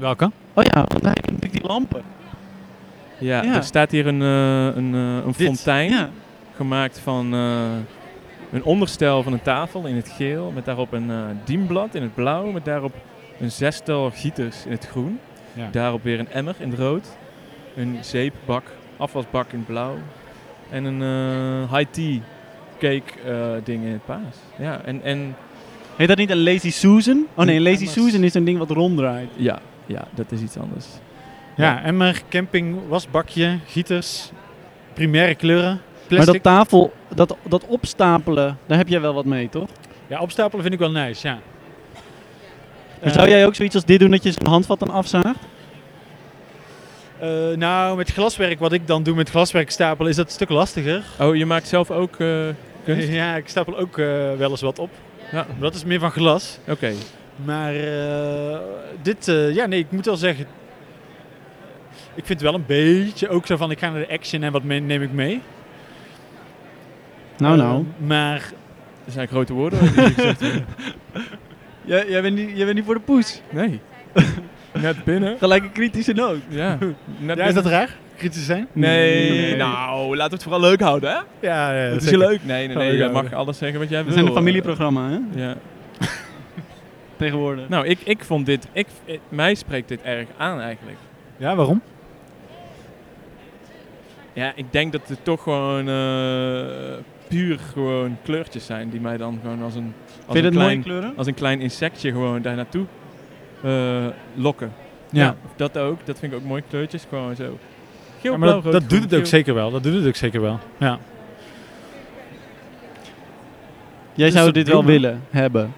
Welke? 0.00 0.24
Oh 0.54 0.64
ja, 0.64 0.84
want 0.88 1.02
daar 1.02 1.16
heb 1.20 1.44
ik 1.44 1.52
die 1.52 1.66
lampen. 1.66 2.02
Ja, 3.18 3.42
Ja. 3.42 3.54
er 3.54 3.62
staat 3.64 3.90
hier 3.90 4.06
een, 4.06 4.22
eh, 4.22 4.76
een, 4.76 4.94
eh, 4.94 5.26
een 5.26 5.34
fontein 5.34 5.90
Ja. 5.90 6.08
gemaakt 6.56 6.98
van 6.98 7.34
eh, 7.34 7.62
een 8.52 8.64
onderstel 8.64 9.22
van 9.22 9.32
een 9.32 9.42
tafel 9.42 9.86
in 9.86 9.96
het 9.96 10.08
geel. 10.16 10.52
Met 10.54 10.64
daarop 10.64 10.92
een 10.92 11.10
eh 11.10 11.16
dienblad 11.44 11.94
in 11.94 12.02
het 12.02 12.14
blauw. 12.14 12.50
Met 12.50 12.64
daarop 12.64 12.92
een 13.40 13.50
zestal 13.50 14.10
gieters 14.10 14.64
in 14.64 14.70
het 14.70 14.86
groen. 14.86 15.18
Ja. 15.52 15.68
Daarop 15.72 16.02
weer 16.02 16.18
een 16.18 16.30
emmer 16.30 16.54
in 16.58 16.70
het 16.70 16.78
rood. 16.78 17.06
Een 17.76 17.98
zeepbak, 18.00 18.64
afwasbak 18.96 19.52
in 19.52 19.58
het 19.58 19.66
blauw. 19.66 19.96
En 20.70 20.84
een 20.84 21.02
eh, 21.02 21.76
high 21.76 21.90
tea 21.90 22.18
cake 22.78 23.20
eh, 23.26 23.64
ding 23.64 23.84
in 23.84 23.92
het 23.92 24.04
paas. 24.04 24.36
Ja, 24.58 24.80
en, 24.84 25.02
en 25.02 25.34
Heet 25.96 26.08
dat 26.08 26.16
niet 26.18 26.30
een 26.30 26.42
Lazy 26.42 26.70
Susan? 26.70 27.26
Oh 27.34 27.44
nee, 27.44 27.56
een 27.56 27.62
Lazy 27.62 27.76
Emmers. 27.76 27.92
Susan 27.92 28.22
is 28.22 28.34
een 28.34 28.44
ding 28.44 28.58
wat 28.58 28.70
ronddraait. 28.70 29.28
ja, 29.36 29.58
ja, 29.86 30.04
dat 30.14 30.32
is 30.32 30.40
iets 30.40 30.56
anders. 30.56 30.86
Ja, 31.56 31.82
emmer, 31.82 32.22
camping, 32.28 32.78
wasbakje, 32.88 33.58
gieters, 33.66 34.30
primaire 34.92 35.34
kleuren, 35.34 35.70
Maar 35.72 36.08
plastic. 36.08 36.32
dat 36.32 36.42
tafel, 36.42 36.92
dat, 37.14 37.36
dat 37.48 37.66
opstapelen, 37.66 38.58
daar 38.66 38.78
heb 38.78 38.88
jij 38.88 39.00
wel 39.00 39.14
wat 39.14 39.24
mee, 39.24 39.48
toch? 39.48 39.68
Ja, 40.06 40.20
opstapelen 40.20 40.62
vind 40.62 40.74
ik 40.74 40.80
wel 40.80 40.90
nice, 40.90 41.26
ja. 41.28 41.38
Maar 43.00 43.08
Eh, 43.08 43.14
zou 43.14 43.28
jij 43.28 43.46
ook 43.46 43.54
zoiets 43.54 43.74
als 43.74 43.84
dit 43.84 43.98
doen, 44.00 44.10
dat 44.10 44.22
je 44.22 44.32
zo'n 44.32 44.46
handvat 44.46 44.78
dan 44.78 44.90
afzaagt? 44.90 45.38
eh, 47.20 47.28
nou, 47.56 47.96
met 47.96 48.10
glaswerk, 48.10 48.58
wat 48.58 48.72
ik 48.72 48.86
dan 48.86 49.02
doe 49.02 49.14
met 49.14 49.30
glaswerk 49.30 49.70
stapelen, 49.70 50.10
is 50.10 50.16
dat 50.16 50.26
een 50.26 50.32
stuk 50.32 50.48
lastiger. 50.48 51.02
Oh, 51.20 51.36
je 51.36 51.46
maakt 51.46 51.68
zelf 51.68 51.90
ook 51.90 52.16
eh, 52.20 52.28
kunst? 52.84 53.08
Ja, 53.08 53.36
ik 53.36 53.48
stapel 53.48 53.78
ook 53.78 53.98
eh, 53.98 54.06
wel 54.36 54.50
eens 54.50 54.60
wat 54.60 54.78
op. 54.78 54.90
Ja. 55.32 55.46
Maar 55.48 55.60
dat 55.60 55.74
is 55.74 55.84
meer 55.84 55.98
van 56.00 56.10
glas. 56.10 56.58
Oké. 56.68 56.92
Maar 57.44 57.74
eh, 57.74 58.58
dit, 59.02 59.28
eh, 59.28 59.54
ja 59.54 59.66
nee, 59.66 59.78
ik 59.80 59.90
moet 59.90 60.04
wel 60.06 60.16
zeggen. 60.16 60.46
Ik 62.14 62.26
vind 62.26 62.40
het 62.40 62.50
wel 62.50 62.54
een 62.54 62.66
beetje 62.66 63.28
ook 63.28 63.46
zo 63.46 63.56
van, 63.56 63.70
ik 63.70 63.78
ga 63.78 63.90
naar 63.90 64.00
de 64.06 64.12
action 64.12 64.42
en 64.42 64.52
wat 64.52 64.62
me- 64.62 64.78
neem 64.78 65.02
ik 65.02 65.12
mee. 65.12 65.40
Nou, 67.36 67.56
nou. 67.56 67.84
maar 68.06 68.50
Dat 69.04 69.14
zijn 69.14 69.28
grote 69.28 69.52
woorden. 69.52 69.78
Jij, 71.84 72.08
jij, 72.08 72.22
bent 72.22 72.36
niet, 72.36 72.50
jij 72.56 72.64
bent 72.64 72.76
niet 72.76 72.84
voor 72.84 72.94
de 72.94 73.00
poes. 73.00 73.40
Nee. 73.50 73.80
Net 74.72 75.04
binnen. 75.04 75.38
Gelijk 75.38 75.62
een 75.62 75.72
kritische 75.72 76.12
noot. 76.12 76.38
Ja. 76.48 76.78
Net 77.18 77.36
ja, 77.38 77.44
is 77.44 77.54
dat 77.54 77.66
raar? 77.66 77.96
Kritisch 78.16 78.44
zijn? 78.46 78.66
Nee, 78.72 79.30
Nee. 79.30 79.56
nou, 79.56 80.08
laten 80.16 80.28
we 80.30 80.34
het 80.34 80.42
vooral 80.42 80.60
leuk 80.60 80.80
houden, 80.80 81.10
hè? 81.10 81.16
Ja, 81.48 81.72
ja 81.72 81.72
Het 81.72 81.96
is 82.02 82.08
je 82.08 82.08
zeker. 82.10 82.28
leuk. 82.28 82.44
Nee, 82.44 82.66
nee, 82.66 82.76
Oh, 82.76 82.82
nee. 82.82 82.96
Je 82.96 83.08
mag 83.08 83.32
alles 83.32 83.58
zeggen 83.58 83.78
wat 83.78 83.88
jij 83.88 83.98
We 83.98 84.04
wil. 84.04 84.14
zijn 84.14 84.26
een 84.26 84.32
familieprogramma, 84.32 85.08
hè? 85.08 85.18
Ja. 85.42 85.56
Tegenwoordig. 87.16 87.68
Nou, 87.68 87.86
ik, 87.86 87.98
ik 88.04 88.24
vond 88.24 88.46
dit... 88.46 88.66
Ik, 88.72 88.86
mij 89.28 89.54
spreekt 89.54 89.88
dit 89.88 90.02
erg 90.02 90.26
aan, 90.36 90.60
eigenlijk. 90.60 90.98
Ja, 91.36 91.56
waarom? 91.56 91.82
Ja, 94.32 94.52
ik 94.54 94.64
denk 94.72 94.92
dat 94.92 95.08
het 95.08 95.24
toch 95.24 95.42
gewoon 95.42 95.88
eh, 95.88 96.96
puur 97.30 97.58
gewoon 97.72 98.16
kleurtjes 98.22 98.66
zijn 98.66 98.90
die 98.90 99.00
mij 99.00 99.16
dan 99.16 99.38
gewoon 99.42 99.62
als 99.62 99.74
een, 99.74 99.92
als 100.26 100.38
Vind 100.38 100.38
je 100.38 100.50
een, 100.50 100.56
klein, 100.56 100.82
kleuren? 100.82 101.12
als 101.16 101.26
een 101.26 101.34
klein 101.34 101.60
insectje 101.60 102.10
gewoon 102.10 102.42
daar 102.42 102.56
naartoe 102.56 102.84
eh, 103.62 104.06
lokken. 104.34 104.72
Ja. 105.10 105.36
dat 105.56 105.78
ook. 105.78 106.06
Dat 106.06 106.18
vind 106.18 106.32
ik 106.32 106.38
ook 106.38 106.44
mooie 106.44 106.62
kleurtjes. 106.68 107.04
Gewoon 107.08 107.36
zo. 107.36 107.58
Geel, 108.20 108.32
Ja, 108.32 108.38
maar 108.38 108.48
dat, 108.48 108.60
blauw, 108.60 108.72
rood, 108.72 108.80
dat 108.80 108.90
doet 108.90 109.10
het 109.10 109.14
ook 109.20 109.26
zeker 109.26 109.54
wel. 109.54 109.70
Dat 109.70 109.82
doet 109.82 109.94
het 109.94 110.06
ook 110.06 110.14
zeker 110.16 110.40
wel. 110.40 110.58
Ja. 110.78 110.98
Jij 114.14 114.24
Dus 114.26 114.34
zou 114.34 114.44
dat 114.44 114.54
dit 114.54 114.68
wel 114.68 114.84
willen 114.84 115.22
hebben. 115.30 115.72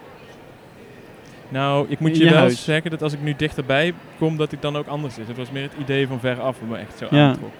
Nou, 1.49 1.87
ik 1.88 1.99
moet 2.00 2.16
je 2.16 2.25
je 2.25 2.30
wel 2.30 2.38
huis. 2.38 2.64
zeggen 2.64 2.90
dat 2.90 3.02
als 3.02 3.12
ik 3.12 3.23
nu 3.23 3.35
dichterbij 3.37 3.94
kom, 4.18 4.37
dat 4.37 4.50
het 4.50 4.62
dan 4.62 4.76
ook 4.76 4.87
anders 4.87 5.18
is. 5.18 5.26
Het 5.28 5.37
was 5.37 5.50
meer 5.50 5.62
het 5.62 5.73
idee 5.80 6.06
van 6.06 6.21
veraf 6.21 6.61
wat 6.61 6.68
me 6.68 6.76
echt 6.76 6.99
zo 6.99 7.06
Ja. 7.11 7.28
aantrok. 7.28 7.50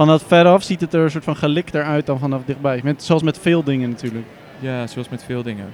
Vanaf 0.00 0.22
veraf 0.26 0.62
ziet 0.62 0.80
het 0.80 0.94
er 0.94 1.00
een 1.00 1.10
soort 1.10 1.24
van 1.24 1.36
gelikter 1.36 1.82
uit 1.84 2.06
dan 2.06 2.18
vanaf 2.18 2.40
dichtbij. 2.46 2.80
Met, 2.84 3.02
zoals 3.02 3.22
met 3.22 3.38
veel 3.38 3.62
dingen 3.62 3.88
natuurlijk. 3.90 4.24
Ja, 4.58 4.86
zoals 4.86 5.08
met 5.08 5.24
veel 5.24 5.42
dingen. 5.42 5.66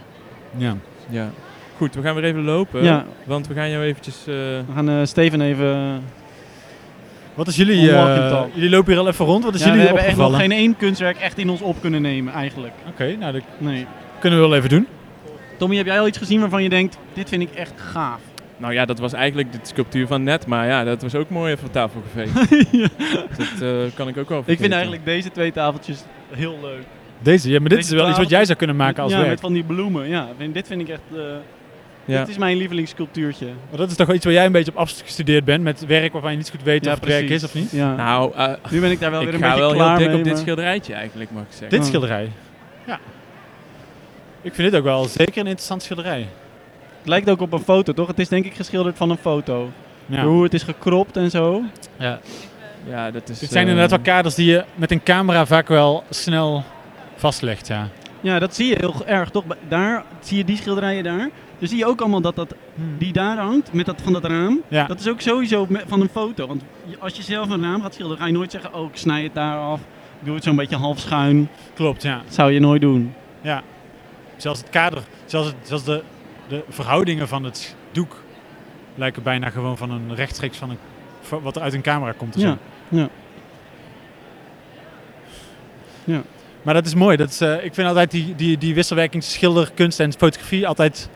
ja. 0.56 0.76
Ja. 1.08 1.30
Goed, 1.76 1.94
we 1.94 2.02
gaan 2.02 2.14
weer 2.14 2.24
even 2.24 2.44
lopen. 2.44 2.82
Ja. 2.82 3.04
Want 3.24 3.46
we 3.46 3.54
gaan 3.54 3.70
jou 3.70 3.84
eventjes... 3.84 4.16
eh, 4.20 4.34
We 4.34 4.64
gaan 4.74 4.88
eh, 4.88 4.94
Steven 5.04 5.40
even... 5.40 5.74
eh, 5.74 5.94
Wat 7.34 7.46
is 7.46 7.56
jullie... 7.56 7.90
Eh, 7.92 8.28
talk. 8.30 8.48
jullie 8.54 8.70
lopen 8.70 8.92
hier 8.92 9.00
al 9.00 9.08
even 9.08 9.24
rond. 9.24 9.44
Wat 9.44 9.54
is 9.54 9.60
ja, 9.60 9.66
we 9.66 9.70
jullie 9.72 9.86
hebben 9.86 10.04
echt 10.06 10.16
nog 10.16 10.36
geen 10.36 10.52
één 10.52 10.76
kunstwerk 10.76 11.16
echt 11.16 11.38
in 11.38 11.50
ons 11.50 11.60
op 11.60 11.80
kunnen 11.80 12.02
nemen 12.02 12.32
eigenlijk. 12.32 12.72
Oké, 12.88 13.16
nou 13.16 13.32
dat 13.32 13.42
Nee. 13.58 13.86
kunnen 14.20 14.40
we 14.40 14.46
wel 14.48 14.56
even 14.56 14.68
doen. 14.68 14.86
Tommy, 15.58 15.76
heb 15.76 15.86
jij 15.86 16.00
al 16.00 16.06
iets 16.06 16.18
gezien 16.18 16.40
waarvan 16.40 16.62
je 16.62 16.68
denkt, 16.68 16.98
dit 17.12 17.28
vind 17.28 17.42
ik 17.42 17.50
echt 17.54 17.72
gaaf? 17.76 18.20
Nou 18.56 18.72
ja, 18.72 18.84
dat 18.84 18.98
was 18.98 19.12
eigenlijk 19.12 19.52
de 19.52 19.58
sculptuur 19.62 20.06
van 20.06 20.22
net. 20.22 20.46
Maar 20.46 20.66
ja, 20.66 20.84
dat 20.84 21.02
was 21.02 21.14
ook 21.14 21.28
mooi 21.30 21.48
even 21.52 21.62
van 21.62 21.70
tafel 21.70 22.02
geveegd. 22.12 22.34
Dat 23.38 23.62
eh, 23.62 23.94
kan 23.94 24.08
ik 24.08 24.16
ook 24.16 24.28
wel 24.28 24.42
Ik 24.46 24.58
vind 24.58 24.72
eigenlijk 24.72 25.04
deze 25.04 25.30
twee 25.30 25.52
tafeltjes 25.52 25.98
heel 26.30 26.58
leuk. 26.62 26.82
Deze, 27.18 27.50
ja, 27.50 27.60
maar 27.60 27.68
dit 27.68 27.78
Deze 27.78 27.94
is 27.94 28.00
wel 28.00 28.08
iets 28.10 28.18
wat 28.18 28.28
jij 28.28 28.44
zou 28.44 28.58
kunnen 28.58 28.76
maken 28.76 29.02
als 29.02 29.12
ja, 29.12 29.18
werk. 29.18 29.30
met 29.30 29.40
van 29.40 29.52
die 29.52 29.64
bloemen. 29.64 30.08
Ja, 30.08 30.28
vind- 30.38 30.54
dit 30.54 30.66
vind 30.66 30.80
ik 30.80 30.88
echt... 30.88 31.00
eh, 31.14 31.20
Ja. 32.04 32.18
Dit 32.20 32.28
is 32.28 32.38
mijn 32.38 32.56
lievelingssculptuurtje. 32.56 33.46
Maar 33.68 33.78
dat 33.78 33.90
is 33.90 33.96
toch 33.96 34.06
wel 34.06 34.16
iets 34.16 34.24
waar 34.24 34.34
jij 34.34 34.46
een 34.46 34.52
beetje 34.52 34.70
op 34.70 34.76
afgestudeerd 34.78 35.44
bent 35.44 35.62
met 35.62 35.86
werk 35.86 36.12
waarvan 36.12 36.30
je 36.30 36.36
niet 36.36 36.50
goed 36.50 36.62
weet 36.62 36.84
Ja, 36.84 36.92
of 36.92 36.98
het 36.98 37.08
werk 37.08 37.26
precies. 37.26 37.42
is 37.42 37.48
of 37.48 37.54
niet. 37.54 37.70
Ja. 37.70 37.94
Nou, 37.94 38.32
eh, 38.34 38.52
nu 38.70 38.80
ben 38.80 38.90
ik 38.90 39.00
daar 39.00 39.10
wel 39.10 39.20
weer 39.20 39.28
ik 39.28 39.34
een 39.34 39.40
ga 39.40 39.46
beetje 39.46 39.60
wel 39.66 39.72
klaar 39.74 39.88
heel 39.88 39.98
dik 39.98 40.08
mee, 40.08 40.18
op 40.18 40.24
dit 40.24 40.38
schilderijtje 40.38 40.94
eigenlijk, 40.94 41.30
mag 41.30 41.42
ik 41.42 41.48
zeggen. 41.50 41.68
Dit 41.70 41.80
Oh. 41.80 41.86
schilderij. 41.86 42.30
Ja. 42.86 42.98
Ik 44.42 44.54
vind 44.54 44.70
dit 44.70 44.78
ook 44.80 44.84
wel 44.86 45.04
zeker 45.04 45.38
een 45.40 45.46
interessant 45.46 45.82
schilderij. 45.82 46.26
Het 47.06 47.14
lijkt 47.14 47.30
ook 47.30 47.40
op 47.40 47.52
een 47.52 47.64
foto, 47.64 47.92
toch? 47.92 48.06
Het 48.06 48.18
is 48.18 48.28
denk 48.28 48.44
ik 48.44 48.54
geschilderd 48.54 48.96
van 48.96 49.10
een 49.10 49.16
foto. 49.16 49.70
Ja. 50.06 50.24
Hoe 50.24 50.42
het 50.42 50.54
is 50.54 50.62
gekropt 50.62 51.16
en 51.16 51.30
zo. 51.30 51.62
ja. 51.96 52.20
Ja, 52.88 53.10
dat 53.10 53.28
is... 53.28 53.38
Dit 53.38 53.50
zijn 53.50 53.64
eh, 53.64 53.70
inderdaad 53.70 54.04
wel 54.04 54.14
kaders 54.14 54.34
die 54.34 54.46
je 54.46 54.64
met 54.74 54.90
een 54.90 55.02
camera 55.02 55.46
vaak 55.46 55.68
wel 55.68 56.04
snel 56.10 56.64
vastlegt, 57.16 57.66
ja. 57.66 57.88
Ja, 58.20 58.38
dat 58.38 58.54
zie 58.54 58.66
je 58.66 58.76
heel 58.78 59.06
erg, 59.06 59.30
toch? 59.30 59.44
Daar 59.68 60.04
zie 60.20 60.36
je 60.36 60.44
die 60.44 60.56
schilderijen 60.56 61.04
daar. 61.04 61.30
Dan 61.58 61.68
zie 61.68 61.78
je 61.78 61.86
ook 61.86 62.00
allemaal 62.00 62.20
dat, 62.20 62.36
dat 62.36 62.54
die 62.98 63.12
daar 63.12 63.36
hangt, 63.38 63.72
met 63.72 63.86
dat 63.86 64.00
van 64.02 64.12
dat 64.12 64.24
raam. 64.24 64.60
Ja. 64.68 64.86
Dat 64.86 65.00
is 65.00 65.08
ook 65.08 65.20
sowieso 65.20 65.66
van 65.86 66.00
een 66.00 66.08
foto. 66.12 66.46
Want 66.46 66.62
als 66.98 67.16
je 67.16 67.22
zelf 67.22 67.48
een 67.50 67.62
raam 67.62 67.82
gaat 67.82 67.94
schilderen, 67.94 68.22
ga 68.22 68.28
je 68.28 68.32
nooit 68.36 68.50
zeggen... 68.50 68.74
Oh, 68.74 68.90
ik 68.90 68.96
snij 68.96 69.22
het 69.22 69.34
daar 69.34 69.58
af. 69.58 69.80
Ik 70.18 70.24
doe 70.24 70.34
het 70.34 70.44
zo'n 70.44 70.56
beetje 70.56 70.76
half 70.76 70.98
schuin. 70.98 71.48
Klopt, 71.74 72.02
ja. 72.02 72.20
Dat 72.24 72.34
zou 72.34 72.52
je 72.52 72.60
nooit 72.60 72.80
doen. 72.80 73.14
ja. 73.40 73.62
Zelfs 74.36 74.60
het 74.60 74.70
kader, 74.70 75.02
zelfs, 75.24 75.46
het, 75.46 75.56
zelfs 75.62 75.84
de, 75.84 76.02
de 76.48 76.64
verhoudingen 76.68 77.28
van 77.28 77.44
het 77.44 77.74
doek 77.92 78.22
lijken 78.94 79.22
bijna 79.22 79.50
gewoon 79.50 79.76
van 79.76 79.90
een 79.90 80.14
rechtstreeks 80.14 80.56
van 80.56 80.70
een, 80.70 80.78
van 81.20 81.42
wat 81.42 81.56
er 81.56 81.62
uit 81.62 81.72
een 81.72 81.82
camera 81.82 82.12
komt. 82.12 82.36
of 82.36 82.42
Ja, 82.42 82.48
zo. 82.90 82.96
ja. 82.96 83.08
Ja. 86.04 86.22
Maar 86.62 86.74
dat 86.74 86.86
is 86.86 86.94
mooi. 86.94 87.16
Dat 87.16 87.28
is, 87.28 87.40
eh, 87.40 87.64
ik 87.64 87.74
vind 87.74 87.88
altijd 87.88 88.10
die, 88.10 88.34
die, 88.34 88.58
die 88.58 88.74
wisselwerking 88.74 89.22
tussen 89.22 89.40
schilder, 89.40 89.70
kunst 89.74 90.00
en 90.00 90.12
fotografie 90.12 90.66
altijd, 90.66 91.08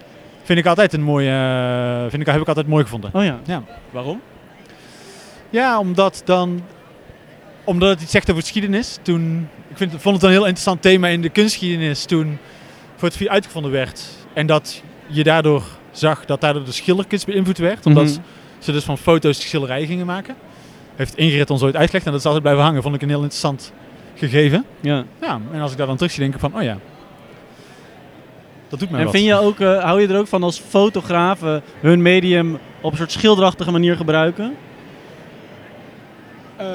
vind 0.43 0.59
ik 0.59 0.67
altijd 0.67 0.93
een 0.93 1.03
mooie, 1.03 1.31
eh, 1.31 2.11
vind 2.11 2.23
ik, 2.23 2.27
heb 2.33 2.41
ik 2.41 2.49
altijd 2.49 2.67
mooi 2.67 2.85
gevonden. 2.85 3.11
Oh 3.13 3.25
ja. 3.25 3.63
Waarom? 3.91 4.21
Ja, 5.51 5.79
omdat 5.79 6.23
dan, 6.25 6.63
omdat 7.65 7.89
het 7.89 8.03
iets 8.03 8.11
zegt 8.11 8.31
over 8.31 8.43
geschiedenis. 8.43 8.99
Toen, 9.03 9.49
ik 9.69 9.77
vind, 9.77 9.93
vond 9.99 10.15
het 10.15 10.25
een 10.25 10.31
heel 10.31 10.45
interessant 10.45 10.83
thema 10.83 11.09
in 11.09 11.21
de 11.23 11.29
kunstgeschiedenis 11.29 12.05
toen 12.05 12.39
fotografie 12.97 13.31
uitgevonden 13.31 13.71
werd. 13.71 14.05
En 14.33 14.47
dat 14.47 14.83
je 15.11 15.23
daardoor 15.25 15.63
zag 15.91 16.25
dat 16.25 16.41
daardoor 16.41 16.65
de 16.65 16.73
schilderkunst 16.73 17.27
beïnvloed 17.27 17.59
werd. 17.59 17.87
Omdat 17.87 18.05
Mhm. 18.05 18.19
ze 18.59 18.73
dus 18.73 18.85
van 18.85 18.99
foto's 18.99 19.41
schilderijen 19.41 19.87
gingen 19.87 20.07
maken. 20.07 20.35
Heeft 20.97 21.17
Ingrid 21.17 21.51
ons 21.51 21.63
ooit 21.63 21.77
uitgelegd 21.77 22.05
en 22.07 22.11
dat 22.13 22.21
is 22.21 22.27
altijd 22.27 22.45
blijven 22.45 22.65
hangen. 22.65 22.83
Vond 22.83 22.95
ik 22.95 23.03
een 23.03 23.09
heel 23.09 23.17
interessant 23.23 23.73
gegeven. 24.15 24.65
ja. 24.81 25.05
Ja, 25.21 25.41
en 25.53 25.61
als 25.61 25.73
ik 25.73 25.79
daar 25.79 25.87
dan 25.87 25.97
terug 25.97 26.13
zie, 26.13 26.21
denk 26.21 26.35
ik 26.35 26.41
van, 26.41 26.55
oh 26.57 26.63
ja. 26.63 26.77
Dat 28.69 28.79
doet 28.79 28.91
mij 28.91 28.99
En 28.99 29.05
wat. 29.07 29.15
vind 29.15 29.27
je 29.27 29.35
ook, 29.35 29.61
eh, 29.61 29.83
hou 29.85 30.01
je 30.01 30.09
er 30.09 30.19
ook 30.19 30.27
van 30.27 30.43
als 30.43 30.59
fotografen 30.69 31.63
hun 31.81 32.03
medium 32.03 32.59
op 32.81 32.91
een 32.93 32.99
soort 32.99 33.13
schilderachtige 33.13 33.71
manier 33.71 33.97
gebruiken? 33.97 34.55
Eh, 36.57 36.67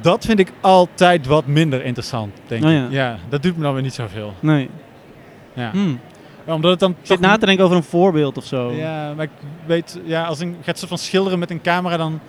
dat 0.00 0.24
vind 0.24 0.38
ik 0.38 0.52
altijd 0.60 1.26
wat 1.26 1.46
minder 1.46 1.84
interessant, 1.84 2.32
denk 2.46 2.64
Oh 2.64 2.70
ik. 2.70 2.76
ja. 2.76 2.86
Ja, 2.90 3.18
dat 3.28 3.42
doet 3.42 3.56
me 3.56 3.62
dan 3.62 3.72
weer 3.74 3.82
niet 3.82 3.94
zoveel. 3.94 4.34
Nee. 4.40 4.70
Ja. 5.52 5.70
Hm. 5.70 5.94
Ja, 6.46 6.54
Omdat 6.54 6.70
het 6.70 6.80
dan 6.80 6.90
Ik 6.90 6.96
zit 7.06 7.20
na 7.20 7.36
te 7.36 7.46
denken 7.46 7.64
over 7.64 7.76
een 7.76 7.82
voorbeeld 7.82 8.36
of 8.36 8.44
zo. 8.44 8.72
Ja, 8.72 9.12
maar 9.14 9.24
ik 9.24 9.30
weet, 9.66 10.00
ja, 10.04 10.24
als 10.24 10.40
een 10.40 10.56
gaat 10.62 10.78
zo 10.78 10.86
van 10.86 10.98
schilderen 10.98 11.38
met 11.38 11.50
een 11.50 11.60
camera, 11.62 11.96
dan 11.96 12.20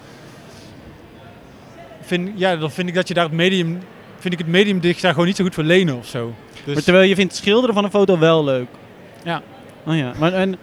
vind, 2.02 2.30
ja, 2.36 2.56
dan 2.56 2.72
vind 2.72 2.88
ik 2.88 2.94
dat 2.94 3.08
je 3.08 3.14
daar 3.14 3.24
het 3.24 3.34
medium, 3.34 3.80
vind 4.18 4.34
ik 4.34 4.40
het 4.40 4.48
medium 4.48 4.80
dicht 4.80 5.02
daar 5.02 5.12
gewoon 5.12 5.28
niet 5.28 5.36
zo 5.36 5.44
goed 5.44 5.54
voor 5.54 5.64
lenen 5.64 5.98
of 5.98 6.08
zo. 6.08 6.34
Dus, 6.66 6.74
Maar 6.74 6.84
terwijl 6.84 7.10
je 7.10 7.16
vindt 7.16 7.36
schilderen 7.36 7.76
van 7.76 7.84
een 7.84 7.92
foto 7.92 8.20
wel 8.20 8.44
leuk. 8.44 8.68
Ja. 9.24 9.42
Oh 9.86 9.96
ja. 9.96 10.14
Maar, 10.20 10.34
en, 10.34 10.56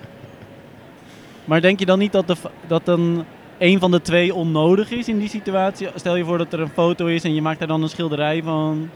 maar 1.45 1.61
denk 1.61 1.79
je 1.79 1.87
dan 1.87 1.99
niet 1.99 2.13
dat, 2.13 2.27
de, 2.27 2.37
dat 2.67 2.85
dan 2.85 3.25
een 3.59 3.79
van 3.79 3.91
de 3.91 4.01
twee 4.01 4.35
onnodig 4.35 4.91
is 4.91 5.09
in 5.09 5.19
die 5.19 5.29
situatie? 5.29 5.89
Stel 5.95 6.17
je 6.17 6.25
voor 6.25 6.39
dat 6.39 6.53
er 6.53 6.61
een 6.61 6.69
foto 6.69 7.07
is 7.07 7.25
en 7.25 7.35
je 7.35 7.43
maakt 7.43 7.61
er 7.61 7.67
dan 7.67 7.83
een 7.83 7.89
schilderij 7.89 8.43
van. 8.43 8.91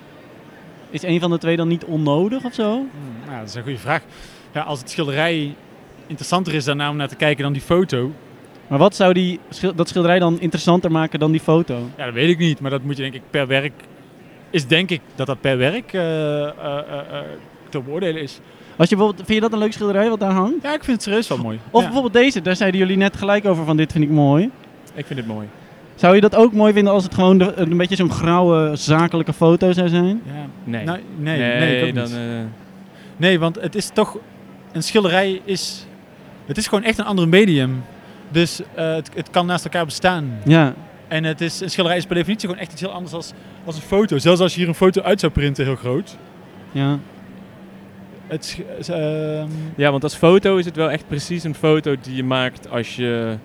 Is 0.90 1.02
een 1.02 1.20
van 1.20 1.30
de 1.30 1.38
twee 1.38 1.56
dan 1.56 1.68
niet 1.68 1.84
onnodig 1.84 2.44
of 2.44 2.54
zo? 2.54 2.70
Hmm, 2.72 3.26
nou, 3.26 3.38
dat 3.38 3.48
is 3.48 3.54
een 3.54 3.62
goede 3.62 3.78
vraag. 3.78 4.02
Ja, 4.56 4.62
als 4.62 4.78
het 4.80 4.90
schilderij 4.90 5.54
interessanter 6.06 6.54
is 6.54 6.64
daarna 6.64 6.90
om 6.90 6.96
naar 6.96 7.08
te 7.08 7.16
kijken 7.16 7.42
dan 7.42 7.52
die 7.52 7.62
foto, 7.62 8.12
Maar 8.68 8.78
wat 8.78 8.94
zou 8.96 9.12
die, 9.12 9.40
dat 9.74 9.88
schilderij 9.88 10.18
dan 10.18 10.40
interessanter 10.40 10.90
maken 10.90 11.18
dan 11.18 11.30
die 11.30 11.40
foto? 11.40 11.78
ja, 11.96 12.04
dat 12.04 12.14
weet 12.14 12.28
ik 12.28 12.38
niet. 12.38 12.60
Maar 12.60 12.70
dat 12.70 12.82
moet 12.82 12.96
je 12.96 13.02
denk 13.02 13.14
ik 13.14 13.22
per 13.30 13.46
werk, 13.46 13.72
is 14.50 14.66
denk 14.66 14.90
ik 14.90 15.00
dat 15.14 15.26
dat 15.26 15.40
per 15.40 15.58
werk 15.58 15.92
eh, 15.92 16.42
eh, 16.42 16.48
eh, 16.48 17.18
te 17.68 17.80
beoordelen 17.80 18.22
is. 18.22 18.40
Als 18.76 18.88
je 18.88 18.96
bijvoorbeeld, 18.96 19.26
vind 19.26 19.38
je 19.38 19.44
dat 19.48 19.52
een 19.52 19.58
leuk 19.64 19.72
schilderij 19.72 20.08
wat 20.08 20.20
daar 20.20 20.32
hangt? 20.32 20.62
Ja, 20.62 20.74
ik 20.74 20.84
vind 20.84 20.96
het 20.96 21.02
serieus 21.02 21.28
wel 21.28 21.38
mooi. 21.38 21.58
Of 21.70 21.80
ja. 21.80 21.86
bijvoorbeeld 21.86 22.24
deze, 22.24 22.42
daar 22.42 22.56
zeiden 22.56 22.80
jullie 22.80 22.96
net 22.96 23.16
gelijk 23.16 23.44
over 23.46 23.64
van 23.64 23.76
dit 23.76 23.92
vind 23.92 24.04
ik 24.04 24.10
mooi. 24.10 24.50
Ik 24.94 25.06
vind 25.06 25.18
het 25.18 25.28
mooi. 25.28 25.46
Zou 25.94 26.14
je 26.14 26.20
dat 26.20 26.34
ook 26.36 26.52
mooi 26.52 26.72
vinden 26.72 26.92
als 26.92 27.02
het 27.04 27.14
gewoon 27.14 27.38
de- 27.38 27.52
een 27.56 27.76
beetje 27.76 27.96
zo'n 27.96 28.10
grauwe 28.10 28.70
zakelijke 28.76 29.32
foto 29.32 29.72
zou 29.72 29.88
zijn? 29.88 30.22
Ja. 30.26 30.32
Nee. 30.64 30.84
Nou, 30.84 30.98
nee, 31.16 31.38
nee, 31.38 31.80
ik 31.80 31.88
ook 31.88 31.94
dan... 31.94 32.04
niet. 32.04 32.12
eh, 32.12 32.20
Nee, 33.16 33.38
want 33.38 33.60
het 33.60 33.74
is 33.74 33.90
toch. 33.94 34.16
Een 34.76 34.82
schilderij 34.82 35.40
is. 35.44 35.86
Het 36.46 36.56
is 36.56 36.66
gewoon 36.66 36.84
echt 36.84 36.98
een 36.98 37.04
ander 37.04 37.28
medium. 37.28 37.84
Dus 38.28 38.60
eh, 38.74 38.94
het, 38.94 39.10
het 39.14 39.30
kan 39.30 39.46
naast 39.46 39.64
elkaar 39.64 39.84
bestaan. 39.84 40.38
Ja, 40.44 40.74
En 41.08 41.24
het 41.24 41.40
is, 41.40 41.60
een 41.60 41.70
schilderij 41.70 41.98
is 41.98 42.06
per 42.06 42.14
definitie 42.14 42.48
gewoon 42.48 42.62
echt 42.62 42.72
iets 42.72 42.80
heel 42.80 42.90
anders 42.90 43.12
als, 43.12 43.32
als 43.64 43.76
een 43.76 43.82
foto. 43.82 44.18
Zelfs 44.18 44.40
als 44.40 44.52
je 44.54 44.58
hier 44.58 44.68
een 44.68 44.74
foto 44.74 45.02
uit 45.02 45.20
zou 45.20 45.32
printen, 45.32 45.64
heel 45.64 45.76
groot. 45.76 46.16
ja. 46.72 46.98
Het, 48.26 48.60
ehm, 48.88 49.48
Ja, 49.76 49.90
want 49.90 50.02
als 50.02 50.14
foto 50.14 50.56
is 50.56 50.64
het 50.64 50.76
wel 50.76 50.90
echt 50.90 51.08
precies 51.08 51.44
een 51.44 51.54
foto 51.54 51.96
die 52.00 52.14
je 52.14 52.24
maakt 52.24 52.70
als 52.70 52.96
je, 52.96 53.36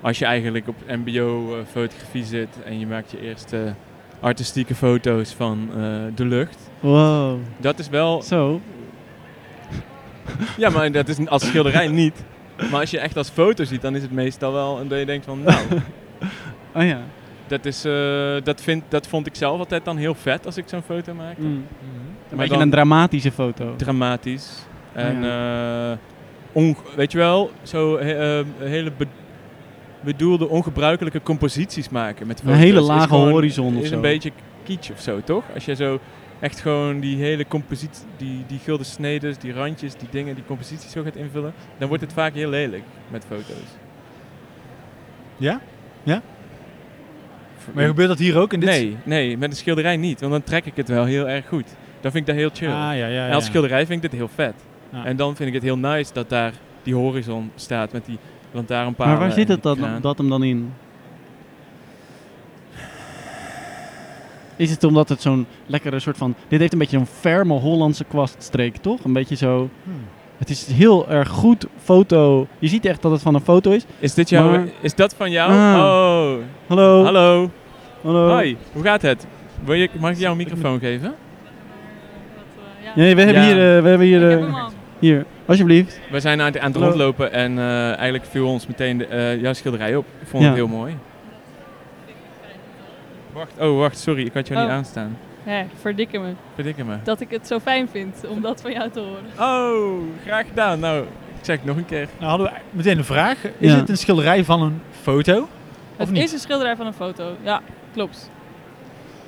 als 0.00 0.18
je 0.18 0.24
eigenlijk 0.24 0.68
op 0.68 0.76
mbo-fotografie 0.86 2.24
zit 2.24 2.48
en 2.64 2.78
je 2.78 2.86
maakt 2.86 3.10
je 3.10 3.20
eerste 3.20 3.74
artistieke 4.20 4.74
foto's 4.74 5.32
van 5.32 5.68
eh, 5.76 5.82
de 6.14 6.24
lucht. 6.24 6.70
Wow. 6.80 7.38
Dat 7.56 7.78
is 7.78 7.88
wel... 7.88 8.22
Zo. 8.22 8.60
Ja, 10.56 10.70
maar 10.70 10.92
dat 10.92 11.08
is 11.08 11.26
als 11.28 11.46
schilderij 11.46 11.88
niet. 11.88 12.24
Maar 12.70 12.80
als 12.80 12.90
je 12.90 12.98
echt 12.98 13.16
als 13.16 13.28
foto 13.28 13.64
ziet, 13.64 13.82
dan 13.82 13.96
is 13.96 14.02
het 14.02 14.10
meestal 14.12 14.52
wel... 14.52 14.78
En 14.80 14.88
dat 14.88 14.98
je 14.98 15.06
denkt 15.06 15.24
van, 15.24 15.42
nou, 15.42 15.58
Oh 16.76 16.82
ja. 16.86 16.98
dat, 17.46 17.64
is, 17.66 17.84
eh, 17.84 18.34
dat, 18.42 18.60
vind, 18.62 18.82
dat 18.88 19.06
vond 19.06 19.26
ik 19.26 19.34
zelf 19.34 19.58
altijd 19.58 19.84
dan 19.84 19.96
heel 19.96 20.14
vet 20.14 20.46
als 20.46 20.56
ik 20.56 20.64
zo'n 20.68 20.82
foto 20.82 21.14
maakte. 21.14 21.42
Mm. 21.42 21.64
Een 22.30 22.36
Maar 22.36 22.48
dan- 22.48 22.60
een 22.60 22.70
dramatische 22.70 23.32
foto. 23.32 23.74
Dramatisch. 23.76 24.50
En 24.92 25.24
Oh 25.24 25.90
eh, 25.92 25.98
onge- 26.52 26.76
weet 26.96 27.12
je 27.12 27.18
wel, 27.18 27.50
zo 27.62 27.98
he- 27.98 28.38
eh, 28.38 28.44
hele 28.58 28.92
be- 28.96 29.06
bedoelde 30.00 30.48
ongebruikelijke 30.48 31.22
composities 31.22 31.88
maken 31.88 32.26
met 32.26 32.38
Een 32.40 32.44
foto's. 32.46 32.60
hele 32.62 32.80
is 32.80 32.86
lage 32.86 33.08
gewoon- 33.08 33.30
horizon 33.30 33.76
of 33.76 33.82
Is 33.82 33.88
zo. 33.88 33.94
een 33.94 34.00
beetje 34.00 34.30
kitsch 34.64 34.90
of 34.90 35.00
zo, 35.00 35.20
toch? 35.24 35.44
Als 35.54 35.64
je 35.64 35.74
zo 35.74 35.98
echt 36.40 36.60
gewoon 36.60 37.00
die 37.00 37.16
hele 37.16 37.46
compositie, 37.46 38.04
die, 38.16 38.44
die 38.46 38.58
gulden 38.58 38.86
snedes, 38.86 39.38
die 39.38 39.52
randjes, 39.52 39.94
die 39.94 40.08
dingen, 40.10 40.34
die 40.34 40.44
composities 40.44 40.90
zo 40.90 41.02
gaat 41.02 41.16
invullen, 41.16 41.52
dan 41.78 41.88
wordt 41.88 42.02
het 42.02 42.12
vaak 42.12 42.34
heel 42.34 42.48
lelijk 42.48 42.82
met 43.08 43.24
foto's. 43.28 43.76
ja? 46.02 46.22
Maar 47.74 47.86
gebeurt 47.86 48.08
dat 48.08 48.18
hier 48.18 48.38
ook 48.38 48.52
in 48.52 48.60
dit? 48.60 48.68
Nee, 48.68 48.96
nee, 49.04 49.36
met 49.36 49.50
een 49.50 49.56
schilderij 49.56 49.96
niet, 49.96 50.20
want 50.20 50.32
dan 50.32 50.42
trek 50.42 50.66
ik 50.66 50.76
het 50.76 50.88
wel 50.88 51.04
heel 51.04 51.28
erg 51.28 51.48
goed. 51.48 51.76
Dan 52.00 52.10
vind 52.10 52.28
ik 52.28 52.34
dat 52.34 52.36
heel 52.36 52.50
chill. 52.52 52.68
Ah, 52.68 52.74
ja, 52.74 52.92
ja, 52.92 53.06
ja. 53.06 53.26
En 53.26 53.34
als 53.34 53.44
schilderij 53.44 53.86
vind 53.86 54.04
ik 54.04 54.10
dit 54.10 54.20
heel 54.20 54.30
vet. 54.34 54.54
Ja. 54.92 55.04
En 55.04 55.16
dan 55.16 55.36
vind 55.36 55.48
ik 55.48 55.54
het 55.54 55.62
heel 55.62 55.78
nice 55.78 56.12
dat 56.12 56.28
daar 56.28 56.52
die 56.82 56.94
horizon 56.94 57.50
staat 57.54 57.92
met 57.92 58.04
die 58.04 58.18
lantaarnpalen. 58.52 59.12
Maar 59.12 59.22
waar 59.26 59.32
zit 59.32 59.48
het 59.48 59.62
die 59.62 59.76
dan, 59.76 60.00
dat 60.00 60.18
hem 60.18 60.28
dan 60.28 60.42
in? 60.42 60.72
Is 64.60 64.70
het 64.70 64.84
omdat 64.84 65.08
het 65.08 65.22
zo'n 65.22 65.46
lekkere 65.66 66.00
soort 66.00 66.16
van... 66.16 66.34
Dit 66.48 66.60
heeft 66.60 66.72
een 66.72 66.78
beetje 66.78 66.96
een 66.98 67.06
ferme 67.06 67.54
Hollandse 67.54 68.04
kwaststreek, 68.04 68.76
toch? 68.76 69.04
Een 69.04 69.12
beetje 69.12 69.36
zo... 69.36 69.68
Hmm. 69.84 69.92
Het 70.38 70.50
is 70.50 70.66
heel 70.66 71.08
erg 71.10 71.28
goed 71.28 71.66
foto. 71.82 72.46
Je 72.58 72.68
ziet 72.68 72.84
echt 72.84 73.02
dat 73.02 73.12
het 73.12 73.22
van 73.22 73.34
een 73.34 73.40
foto 73.40 73.70
is. 73.70 73.84
Is 73.98 74.14
dit 74.14 74.28
jouw... 74.28 74.50
Maar- 74.50 74.64
Is 74.80 74.94
dat 74.94 75.14
van 75.14 75.30
jou? 75.30 75.50
Ah. 75.52 75.56
Oh. 75.76 76.42
Hallo. 76.66 77.04
Hallo. 77.04 77.50
Hallo. 78.02 78.28
Hoi. 78.28 78.56
Hoe 78.72 78.82
gaat 78.82 79.02
het? 79.02 79.26
Wil 79.64 79.74
je, 79.74 79.88
mag 79.98 80.10
ik 80.10 80.16
jou 80.18 80.30
een 80.30 80.36
microfoon 80.36 80.78
geven? 80.78 81.14
Nee, 82.96 83.14
we 83.14 83.22
hebben 83.22 83.42
Ja. 83.42 83.48
hier... 83.54 83.76
eh, 83.76 83.82
we 83.82 83.88
hebben 83.88 84.06
hier, 84.06 84.38
eh, 84.38 84.64
hier, 84.98 85.24
alsjeblieft. 85.46 86.00
We 86.10 86.20
zijn 86.20 86.40
aan, 86.40 86.46
het- 86.46 86.58
aan 86.58 86.64
het 86.66 86.74
Hallo. 86.74 86.88
rondlopen 86.88 87.32
en 87.32 87.58
eh, 87.58 87.86
eigenlijk 87.96 88.24
viel 88.24 88.46
ons 88.48 88.66
meteen 88.66 88.98
de, 88.98 89.06
eh, 89.06 89.40
jouw 89.40 89.52
schilderij 89.52 89.96
op. 89.96 90.04
Ik 90.20 90.26
vond 90.28 90.42
Ja. 90.42 90.48
het 90.48 90.58
heel 90.58 90.68
mooi. 90.68 90.94
Wacht, 93.32 93.52
oh 93.58 93.78
wacht, 93.78 93.98
sorry, 93.98 94.24
ik 94.26 94.32
had 94.34 94.48
jou 94.48 94.60
niet 94.60 94.68
Oh. 94.68 94.74
aanstaan. 94.76 95.16
Hé, 95.42 95.64
verdikke 95.80 96.18
me. 96.18 96.32
Verdikke 96.54 96.84
me. 96.84 96.96
Dat 97.02 97.20
ik 97.20 97.30
het 97.30 97.46
zo 97.46 97.58
fijn 97.58 97.88
vind 97.88 98.16
om 98.28 98.40
dat 98.40 98.60
van 98.60 98.72
jou 98.72 98.90
te 98.90 99.00
horen. 99.00 99.24
Oh, 99.38 99.98
graag 100.26 100.46
gedaan. 100.48 100.80
Nou, 100.80 101.02
ik 101.38 101.44
zeg 101.44 101.56
het 101.56 101.64
nog 101.64 101.76
een 101.76 101.84
keer. 101.86 102.08
Nou 102.18 102.28
hadden 102.30 102.46
we 102.46 102.52
meteen 102.70 102.98
een 102.98 103.04
vraag. 103.04 103.44
Is 103.58 103.70
Ja. 103.72 103.76
het 103.76 103.88
een 103.88 103.96
schilderij 103.98 104.44
van 104.44 104.62
een 104.62 104.80
foto? 105.02 105.42
Of 105.42 105.48
Het 105.96 106.10
niet? 106.10 106.22
is 106.22 106.32
een 106.32 106.38
schilderij 106.38 106.76
van 106.76 106.86
een 106.86 106.92
foto. 106.92 107.32
Ja, 107.42 107.60
klopt. 107.92 108.30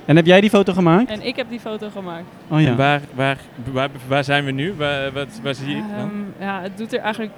En 0.04 0.16
heb 0.16 0.26
jij 0.26 0.40
die 0.40 0.50
foto 0.50 0.72
gemaakt? 0.72 1.10
En 1.10 1.22
ik 1.26 1.36
heb 1.36 1.48
die 1.48 1.60
foto 1.60 1.88
gemaakt. 1.90 2.24
Oh 2.48 2.60
ja. 2.60 2.66
En 2.66 2.76
waar, 2.76 3.00
waar, 3.14 3.36
waar, 3.72 3.88
waar 4.08 4.24
zijn 4.24 4.44
we 4.44 4.50
nu? 4.50 4.74
Waar, 4.74 5.12
wat, 5.12 5.40
waar 5.42 5.54
zie 5.54 5.76
ik 5.76 5.82
dan? 5.96 5.98
Ehm, 6.38 6.44
ja, 6.44 6.60
het 6.60 6.76
doet 6.78 6.92
er 6.92 7.00
eigenlijk 7.00 7.32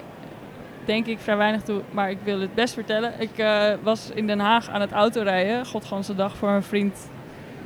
denk 0.84 1.06
ik 1.06 1.18
vrij 1.18 1.36
weinig 1.36 1.62
toe, 1.62 1.80
maar 1.90 2.10
ik 2.10 2.18
wil 2.24 2.40
het 2.40 2.54
best 2.54 2.74
vertellen. 2.74 3.12
Ik 3.18 3.38
eh, 3.38 3.72
was 3.82 4.10
in 4.14 4.26
Den 4.26 4.38
Haag 4.38 4.68
aan 4.68 4.80
het 4.80 4.92
autorijden, 4.92 5.66
godganse 5.66 6.14
dag 6.14 6.36
voor 6.36 6.48
een 6.48 6.62
vriend. 6.62 7.10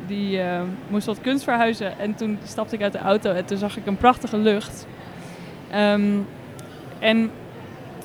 Die 0.07 0.41
eh, 0.41 0.61
moest 0.89 1.07
wat 1.07 1.21
kunst 1.21 1.45
verhuizen 1.45 1.99
en 1.99 2.15
toen 2.15 2.39
stapte 2.45 2.75
ik 2.75 2.83
uit 2.83 2.93
de 2.93 2.99
auto 2.99 3.33
en 3.33 3.45
toen 3.45 3.59
zag 3.59 3.77
ik 3.77 3.87
een 3.87 3.97
prachtige 3.97 4.37
lucht. 4.37 4.87
Ehm, 5.71 6.19
en 6.99 7.31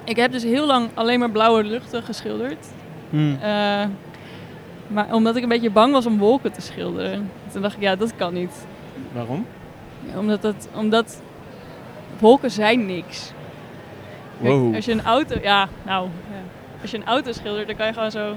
ik 0.04 0.16
heb 0.16 0.32
dus 0.32 0.44
heel 0.44 0.66
lang 0.66 0.90
alleen 0.94 1.20
maar 1.20 1.32
blauwe 1.32 1.64
luchten 1.64 2.04
geschilderd. 2.04 2.68
Hm. 3.10 3.34
Eh, 3.42 3.86
maar 4.88 5.14
omdat 5.14 5.36
ik 5.36 5.44
een 5.44 5.50
beetje 5.50 5.70
bang 5.70 5.92
was 5.92 6.06
om 6.06 6.18
wolken 6.18 6.52
te 6.52 6.62
schilderen. 6.62 7.32
Toen 7.52 7.62
dacht 7.62 7.76
ik, 7.76 7.82
ja, 7.82 7.96
dat 7.96 8.16
kan 8.16 8.34
niet. 8.34 8.66
Waarom? 9.12 9.46
Omdat, 10.18 10.44
het, 10.44 10.70
omdat 10.76 11.22
wolken 12.20 12.52
zijn 12.52 12.86
niks. 12.86 13.32
Kijk, 14.44 14.54
Wow. 14.56 14.76
Als 14.76 14.86
je 14.86 14.92
een 14.92 15.04
auto, 15.04 15.36
ja, 15.42 15.68
nou, 15.84 16.08
ja. 16.32 16.38
als 16.82 16.92
je 16.92 16.98
een 16.98 17.06
auto 17.06 17.32
schildert, 17.32 17.68
dan 17.68 17.76
kan 17.76 17.88
je 17.88 17.94
gewoon 17.94 18.12
zo, 18.12 18.36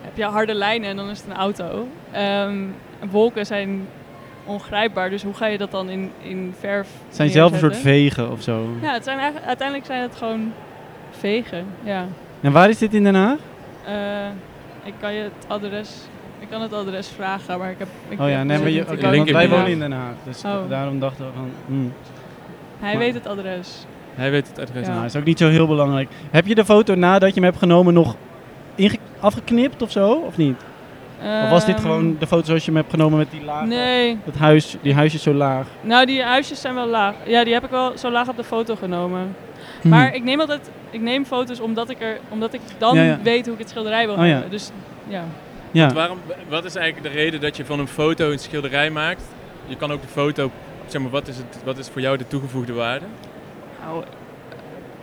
heb 0.00 0.16
je 0.16 0.24
harde 0.24 0.54
lijnen 0.54 0.88
en 0.90 0.96
dan 0.96 1.08
is 1.10 1.18
het 1.18 1.26
een 1.30 1.36
auto. 1.36 1.88
Ehm, 2.10 2.56
wolken 3.10 3.46
zijn 3.46 3.86
ongrijpbaar, 4.44 5.10
dus 5.10 5.22
hoe 5.22 5.34
ga 5.34 5.46
je 5.46 5.58
dat 5.58 5.70
dan 5.70 5.88
in, 5.90 6.10
in 6.22 6.54
verf 6.58 6.88
Het 7.06 7.16
zijn 7.16 7.30
zelf 7.30 7.52
een 7.52 7.58
soort 7.58 7.76
vegen 7.76 8.30
of 8.30 8.42
zo. 8.42 8.66
Ja, 8.80 8.92
het 8.92 9.04
zijn 9.04 9.16
eigenlijk, 9.18 9.46
uiteindelijk 9.46 9.86
zijn 9.88 10.00
het 10.02 10.16
gewoon 10.16 10.52
vegen, 11.10 11.66
ja. 11.82 12.04
En 12.40 12.52
waar 12.52 12.68
is 12.68 12.78
dit 12.78 12.94
in 12.94 13.04
Den 13.04 13.14
Haag? 13.14 13.38
Eh, 13.86 14.26
ik 14.84 14.94
kan 15.00 15.12
je 15.14 15.22
het 15.22 15.32
adres, 15.46 15.90
ik 16.38 16.48
kan 16.50 16.62
het 16.62 16.72
adres 16.72 17.08
vragen, 17.08 17.58
maar 17.58 17.70
ik 17.70 17.78
heb... 17.78 17.88
Ik 18.08 18.20
Oh 18.20 18.28
ja, 18.28 18.42
nee, 18.42 18.58
maar 18.58 18.68
je, 18.70 18.84
want 18.84 18.98
in 19.02 19.08
wij 19.10 19.24
Den 19.24 19.34
wonen 19.34 19.56
Haag. 19.58 19.68
in 19.68 19.78
Den 19.78 19.92
Haag. 19.92 20.14
Dus 20.24 20.44
Oh. 20.44 20.68
daarom 20.68 20.98
dachten 21.00 21.24
we 21.26 21.30
van... 21.34 21.50
hmm. 21.66 21.92
Hij 22.80 22.90
Maar- 22.90 23.02
weet 23.02 23.14
het 23.14 23.26
adres. 23.26 23.86
Hij 24.14 24.30
weet 24.30 24.48
het 24.48 24.58
adres. 24.58 24.86
Ja. 24.86 24.92
Nou, 24.92 25.04
is 25.04 25.16
ook 25.16 25.24
niet 25.24 25.38
zo 25.38 25.48
heel 25.48 25.66
belangrijk. 25.66 26.08
Heb 26.30 26.46
je 26.46 26.54
de 26.54 26.64
foto 26.64 26.94
nadat 26.94 27.28
je 27.28 27.34
hem 27.34 27.44
hebt 27.44 27.58
genomen 27.58 27.94
nog 27.94 28.16
afgeknipt 29.20 29.82
of 29.82 29.90
zo? 29.90 30.12
Of 30.12 30.36
niet? 30.36 30.56
Of 31.44 31.50
was 31.50 31.64
dit 31.64 31.74
Ehm, 31.74 31.82
gewoon 31.84 32.16
de 32.18 32.26
foto 32.26 32.44
zoals 32.44 32.64
je 32.64 32.70
hem 32.70 32.80
hebt 32.80 32.90
genomen 32.90 33.18
met 33.18 33.30
die 33.30 33.44
laag? 33.44 33.64
Nee, 33.66 34.18
Het 34.24 34.36
huis, 34.36 34.76
die 34.82 34.94
huisjes 34.94 35.22
zo 35.22 35.32
laag. 35.34 35.66
nou 35.80 36.06
die 36.06 36.22
huisjes 36.22 36.60
zijn 36.60 36.74
wel 36.74 36.86
laag. 36.88 37.14
Ja, 37.26 37.44
die 37.44 37.52
heb 37.52 37.64
ik 37.64 37.70
wel 37.70 37.98
zo 37.98 38.10
laag 38.10 38.28
op 38.28 38.36
de 38.36 38.44
foto 38.44 38.76
genomen. 38.76 39.36
Hm. 39.80 39.88
Maar 39.88 40.14
ik 40.14 40.22
neem 40.24 40.40
altijd, 40.40 40.70
ik 40.90 41.00
neem 41.00 41.24
foto's 41.24 41.60
omdat 41.60 41.90
ik 41.90 42.00
er, 42.00 42.18
omdat 42.28 42.52
ik 42.54 42.60
dan 42.78 42.94
Ja, 42.96 43.02
ja. 43.02 43.18
weet 43.22 43.44
hoe 43.44 43.52
ik 43.54 43.60
het 43.60 43.68
schilderij 43.68 44.06
wil 44.06 44.14
Oh, 44.14 44.20
hebben. 44.20 44.50
Dus 44.50 44.70
ja. 45.08 45.24
Ja. 45.70 45.92
Waarom, 45.92 46.18
wat 46.48 46.64
is 46.64 46.74
eigenlijk 46.74 47.14
de 47.14 47.20
reden 47.20 47.40
dat 47.40 47.56
je 47.56 47.64
van 47.64 47.78
een 47.78 47.88
foto 47.88 48.30
een 48.30 48.38
schilderij 48.38 48.90
maakt? 48.90 49.22
Je 49.66 49.76
kan 49.76 49.92
ook 49.92 50.02
de 50.02 50.08
foto, 50.08 50.50
zeg 50.86 51.00
maar, 51.02 51.10
wat 51.10 51.28
is, 51.28 51.36
het, 51.36 51.58
wat 51.64 51.78
is 51.78 51.88
voor 51.88 52.00
jou 52.00 52.16
de 52.16 52.26
toegevoegde 52.26 52.72
waarde? 52.72 53.04
Nou, 53.84 54.04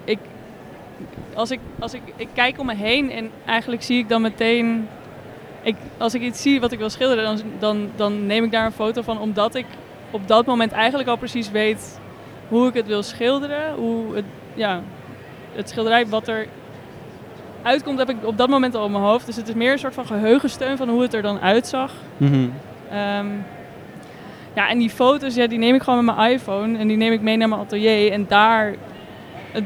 ik, 0.04 0.20
als 1.34 1.52
ik, 1.52 1.60
als 1.80 1.94
ik, 1.94 2.02
ik 2.16 2.28
kijk 2.34 2.60
om 2.60 2.66
me 2.66 2.76
heen 2.76 3.12
en 3.12 3.32
eigenlijk 3.46 3.84
zie 3.84 3.98
ik 3.98 4.10
dan 4.10 4.22
meteen, 4.22 4.88
ik, 5.62 5.76
als 5.98 6.14
ik 6.14 6.22
iets 6.22 6.42
zie 6.42 6.60
wat 6.60 6.72
ik 6.72 6.80
wil 6.80 6.90
schilderen, 6.90 7.24
dan, 7.24 7.42
dan, 7.60 7.90
dan 7.96 8.26
neem 8.26 8.44
ik 8.44 8.52
daar 8.52 8.66
een 8.66 8.72
foto 8.72 9.02
van, 9.02 9.20
omdat 9.20 9.56
ik 9.56 9.66
op 10.12 10.28
dat 10.28 10.46
moment 10.46 10.72
eigenlijk 10.72 11.10
al 11.10 11.18
precies 11.18 11.52
weet 11.52 12.00
hoe 12.48 12.68
ik 12.68 12.74
het 12.74 12.88
wil 12.88 13.04
schilderen, 13.04 13.74
hoe 13.76 14.16
het, 14.16 14.26
ja, 14.54 14.82
het 15.54 15.70
schilderij 15.70 16.08
wat 16.08 16.28
er 16.28 16.48
uitkomt 17.62 17.98
heb 17.98 18.10
ik 18.10 18.16
op 18.26 18.38
dat 18.38 18.50
moment 18.50 18.76
al 18.76 18.86
in 18.86 18.92
mijn 18.92 19.04
hoofd. 19.04 19.26
Dus 19.26 19.36
het 19.36 19.48
is 19.48 19.54
meer 19.54 19.72
een 19.72 19.80
soort 19.80 19.94
van 19.94 20.06
geheugensteun 20.06 20.78
van 20.78 20.90
hoe 20.90 21.02
het 21.02 21.14
er 21.14 21.22
dan 21.22 21.40
uitzag. 21.40 21.94
Mhm. 22.18 22.48
Ehm, 22.90 23.26
ja, 24.56 24.70
en 24.70 24.78
die 24.78 24.90
foto's, 24.90 25.36
ja, 25.36 25.48
die 25.48 25.58
neem 25.58 25.76
ik 25.76 25.82
gewoon 25.82 26.06
met 26.06 26.16
mijn 26.16 26.32
iPhone 26.32 26.78
en 26.78 26.88
die 26.88 26.98
neem 26.98 27.12
ik 27.12 27.22
mee 27.22 27.38
naar 27.38 27.50
mijn 27.50 27.62
atelier. 27.62 28.12
En 28.12 28.26
daar, 28.28 28.76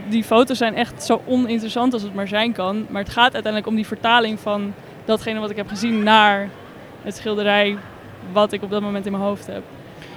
die 0.09 0.23
foto's 0.23 0.57
zijn 0.57 0.75
echt 0.75 1.03
zo 1.03 1.21
oninteressant 1.25 1.93
als 1.93 2.01
het 2.01 2.13
maar 2.13 2.27
zijn 2.27 2.51
kan. 2.51 2.85
Maar 2.89 3.01
het 3.01 3.11
gaat 3.11 3.33
uiteindelijk 3.33 3.67
om 3.67 3.75
die 3.75 3.87
vertaling 3.87 4.39
van 4.39 4.73
datgene 5.05 5.39
wat 5.39 5.49
ik 5.49 5.57
heb 5.57 5.67
gezien 5.67 6.03
naar 6.03 6.49
het 7.01 7.15
schilderij 7.15 7.77
wat 8.31 8.51
ik 8.51 8.63
op 8.63 8.69
dat 8.69 8.81
moment 8.81 9.05
in 9.05 9.11
mijn 9.11 9.23
hoofd 9.23 9.47
heb. 9.47 9.63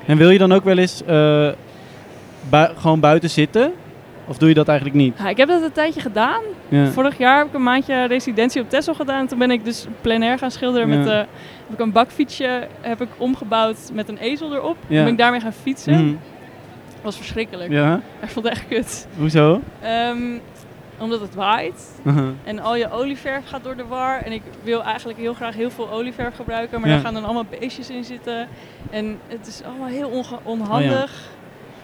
En 0.06 0.16
wil 0.16 0.30
je 0.30 0.38
dan 0.38 0.52
ook 0.52 0.64
wel 0.64 0.78
eens 0.78 1.04
eh, 1.04 1.48
gewoon 2.76 3.00
buiten 3.00 3.30
zitten? 3.30 3.72
Of 4.28 4.38
doe 4.38 4.48
je 4.48 4.54
dat 4.54 4.68
eigenlijk 4.68 4.98
niet? 4.98 5.18
Ja, 5.18 5.28
ik 5.28 5.36
heb 5.36 5.48
dat 5.48 5.62
een 5.62 5.72
tijdje 5.72 6.00
gedaan. 6.00 6.42
Ja. 6.68 6.86
Vorig 6.86 7.18
jaar 7.18 7.38
heb 7.38 7.46
ik 7.46 7.54
een 7.54 7.62
maandje 7.62 8.04
residentie 8.06 8.62
op 8.62 8.70
Texel 8.70 8.94
gedaan. 8.94 9.18
En 9.20 9.26
toen 9.26 9.38
ben 9.38 9.50
ik 9.50 9.64
dus 9.64 9.86
plein 10.00 10.22
air 10.22 10.38
gaan 10.38 10.50
schilderen. 10.50 10.88
Ja. 10.88 10.96
Met, 10.96 11.06
eh, 11.06 11.14
heb 11.16 11.72
ik 11.72 11.78
een 11.78 11.92
bakfietsje 11.92 12.68
heb 12.80 13.00
ik 13.00 13.08
omgebouwd 13.16 13.90
met 13.92 14.08
een 14.08 14.18
ezel 14.18 14.54
erop. 14.54 14.76
Toen 14.80 14.96
ben 14.96 15.06
ik 15.06 15.18
daarmee 15.18 15.40
gaan 15.40 15.52
fietsen. 15.52 15.92
Mhm. 16.04 16.14
Dat 16.94 17.02
was 17.02 17.16
verschrikkelijk. 17.16 17.70
Ja, 17.70 18.00
Ik 18.22 18.28
vond 18.28 18.44
het 18.48 18.54
echt 18.54 18.68
kut. 18.68 19.06
hoezo? 19.18 19.60
Ehm, 19.82 20.18
omdat 20.98 21.20
het 21.20 21.34
waait 21.34 22.00
en 22.44 22.58
al 22.58 22.76
je 22.76 22.90
olieverf 22.90 23.48
gaat 23.48 23.64
door 23.64 23.76
de 23.76 23.84
war. 23.86 24.22
En 24.22 24.32
ik 24.32 24.42
wil 24.62 24.82
eigenlijk 24.82 25.18
heel 25.18 25.34
graag 25.34 25.54
heel 25.54 25.70
veel 25.70 25.90
olieverf 25.90 26.34
gebruiken, 26.36 26.80
maar 26.80 26.88
daar 26.88 27.00
gaan 27.00 27.14
dan 27.14 27.24
allemaal 27.24 27.44
beestjes 27.60 27.90
in 27.90 28.04
zitten. 28.04 28.48
En 28.90 29.18
het 29.26 29.46
is 29.46 29.62
allemaal 29.66 29.88
heel 29.88 30.24
onhandig. 30.42 31.10
Ja, 31.10 31.35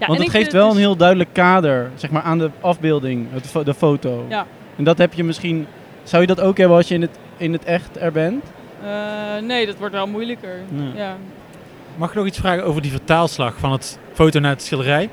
Want 0.07 0.19
het 0.19 0.31
geeft 0.31 0.53
wel 0.53 0.67
een 0.67 0.73
dus- 0.73 0.81
heel 0.81 0.97
duidelijk 0.97 1.31
kader, 1.33 1.91
zeg 1.95 2.11
maar, 2.11 2.23
aan 2.23 2.39
de 2.39 2.51
afbeelding, 2.61 3.27
het 3.33 3.47
fo- 3.47 3.63
de 3.63 3.75
foto. 3.75 4.25
Ja. 4.29 4.47
En 4.77 4.85
dat 4.85 4.99
heb 4.99 5.13
je 5.13 5.25
misschien... 5.25 5.67
Zou 6.03 6.23
je 6.23 6.29
dat 6.29 6.41
ook 6.41 6.59
hebben 6.59 6.77
als 6.77 6.89
je 6.89 6.95
in 6.95 7.01
het, 7.03 7.19
in 7.37 7.53
het 7.53 7.65
echt 7.65 8.01
er 8.01 8.13
bent? 8.13 8.45
Eh, 8.83 9.43
nee, 9.43 9.67
dat 9.67 9.77
wordt 9.79 9.95
wel 9.95 10.07
moeilijker. 10.07 10.57
Ja. 10.75 11.03
Ja. 11.03 11.17
Mag 11.97 12.09
ik 12.09 12.15
nog 12.15 12.27
iets 12.27 12.39
vragen 12.39 12.65
over 12.65 12.83
die 12.83 12.91
vertaalslag 12.91 13.55
van 13.59 13.73
het 13.73 13.99
foto 14.13 14.41
naar 14.41 14.51
het 14.51 14.63
schilderij? 14.63 15.11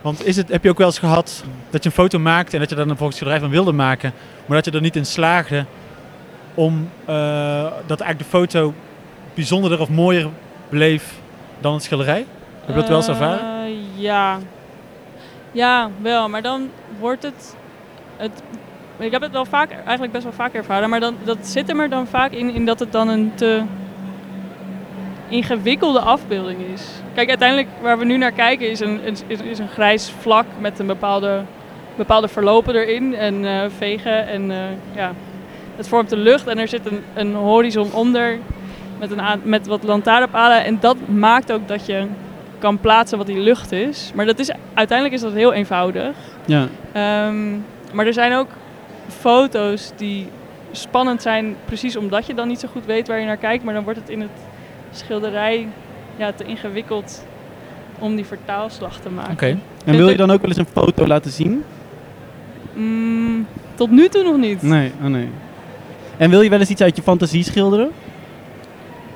Want 0.00 0.26
is 0.26 0.36
het, 0.36 0.48
heb 0.48 0.62
je 0.62 0.70
ook 0.70 0.78
wel 0.78 0.86
eens 0.86 0.98
gehad 0.98 1.44
dat 1.70 1.82
je 1.82 1.88
een 1.88 1.94
foto 1.94 2.18
maakte 2.18 2.52
en 2.52 2.58
dat 2.60 2.68
je 2.68 2.74
daar 2.74 2.86
een 2.86 2.96
volgens 2.96 3.16
schilderij 3.16 3.42
van 3.42 3.50
wilde 3.50 3.72
maken, 3.72 4.12
maar 4.46 4.56
dat 4.56 4.64
je 4.64 4.70
er 4.70 4.80
niet 4.80 4.96
in 4.96 5.06
slaagde 5.06 5.64
om 6.54 6.88
eh, 7.04 7.14
dat 7.86 8.00
eigenlijk 8.00 8.18
de 8.18 8.38
foto 8.38 8.74
bijzonderder 9.34 9.80
of 9.80 9.88
mooier 9.88 10.28
bleef 10.68 11.12
dan 11.60 11.74
het 11.74 11.82
schilderij? 11.82 12.26
Heb 12.60 12.74
je 12.74 12.80
dat 12.80 12.88
wel 12.88 12.96
eens 12.96 13.08
ervaren? 13.08 13.57
Ja. 13.98 14.38
Ja, 15.52 15.90
wel. 16.00 16.28
Maar 16.28 16.42
dan 16.42 16.70
wordt 16.98 17.22
het, 17.22 17.56
het... 18.16 18.42
Ik 18.98 19.12
heb 19.12 19.22
het 19.22 19.32
wel 19.32 19.44
vaak, 19.44 19.70
eigenlijk 19.70 20.12
best 20.12 20.24
wel 20.24 20.32
vaak 20.32 20.52
ervaren. 20.52 20.90
Maar 20.90 21.00
dan, 21.00 21.16
dat 21.24 21.38
zit 21.40 21.68
er 21.68 21.88
dan 21.88 22.06
vaak 22.06 22.32
in, 22.32 22.54
in 22.54 22.66
dat 22.66 22.78
het 22.78 22.92
dan 22.92 23.08
een 23.08 23.32
te 23.34 23.62
ingewikkelde 25.28 26.00
afbeelding 26.00 26.58
is. 26.74 26.82
Kijk, 27.14 27.28
uiteindelijk 27.28 27.68
waar 27.80 27.98
we 27.98 28.04
nu 28.04 28.16
naar 28.16 28.32
kijken 28.32 28.70
is 28.70 28.80
een, 28.80 29.00
is, 29.26 29.58
een 29.58 29.68
grijs 29.68 30.10
vlak 30.10 30.46
met 30.58 30.78
een 30.78 30.86
bepaalde, 30.86 31.42
bepaalde 31.96 32.28
verlopen 32.28 32.74
erin. 32.74 33.14
En 33.14 33.44
eh, 33.44 33.70
vegen 33.76 34.28
en 34.28 34.50
eh, 34.50 34.56
ja, 34.94 35.12
het 35.76 35.88
vormt 35.88 36.10
de 36.10 36.16
lucht. 36.16 36.46
En 36.46 36.58
er 36.58 36.68
zit 36.68 36.86
een, 36.86 37.02
een 37.14 37.34
horizon 37.34 37.92
onder 37.92 38.38
met, 38.98 39.10
een, 39.10 39.40
met 39.42 39.66
wat 39.66 39.82
lantaarnpalen. 39.82 40.64
En 40.64 40.80
dat 40.80 40.96
maakt 41.08 41.52
ook 41.52 41.68
dat 41.68 41.86
je 41.86 42.06
kan 42.58 42.78
plaatsen 42.78 43.18
wat 43.18 43.26
die 43.26 43.38
lucht 43.38 43.72
is. 43.72 44.12
Maar 44.14 44.26
dat 44.26 44.38
is, 44.38 44.50
uiteindelijk 44.74 45.16
is 45.16 45.22
dat 45.22 45.32
heel 45.32 45.52
eenvoudig. 45.52 46.16
Ja. 46.44 46.68
Ehm, 46.92 47.50
maar 47.92 48.06
er 48.06 48.12
zijn 48.12 48.34
ook 48.34 48.48
foto's 49.08 49.92
die 49.96 50.28
spannend 50.70 51.22
zijn, 51.22 51.56
precies 51.64 51.96
omdat 51.96 52.26
je 52.26 52.34
dan 52.34 52.48
niet 52.48 52.60
zo 52.60 52.68
goed 52.72 52.86
weet 52.86 53.08
waar 53.08 53.20
je 53.20 53.26
naar 53.26 53.36
kijkt. 53.36 53.64
Maar 53.64 53.74
dan 53.74 53.84
wordt 53.84 53.98
het 53.98 54.08
in 54.08 54.20
het 54.20 54.30
schilderij 54.90 55.68
ja, 56.16 56.32
te 56.32 56.44
ingewikkeld 56.44 57.24
om 57.98 58.16
die 58.16 58.26
vertaalslag 58.26 59.00
te 59.00 59.10
maken. 59.10 59.32
Oké. 59.32 59.58
En 59.84 59.96
wil 59.96 60.08
je 60.08 60.16
dan 60.16 60.30
ook 60.30 60.40
wel 60.40 60.50
eens 60.50 60.58
een 60.58 60.82
foto 60.82 61.06
laten 61.06 61.30
zien? 61.30 61.64
Mm, 62.72 63.46
tot 63.74 63.90
nu 63.90 64.08
toe 64.08 64.22
nog 64.22 64.36
niet. 64.36 64.62
Nee, 64.62 64.92
oh 65.02 65.08
nee. 65.08 65.28
En 66.16 66.30
wil 66.30 66.40
je 66.40 66.50
wel 66.50 66.58
eens 66.58 66.70
iets 66.70 66.82
uit 66.82 66.96
je 66.96 67.02
fantasie 67.02 67.44
schilderen? 67.44 67.90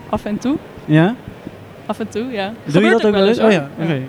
Af 0.09 0.25
en 0.25 0.39
toe. 0.39 0.57
Ja? 0.85 1.15
Af 1.87 1.99
en 2.01 2.09
toe, 2.09 2.31
ja. 2.33 2.53
Doe 2.65 2.83
je 2.85 2.91
dat 2.91 3.05
ook 3.07 3.13
wel 3.13 3.27
eens? 3.29 3.39
Oh 3.39 3.51
ja, 3.53 3.69
oké. 3.81 4.01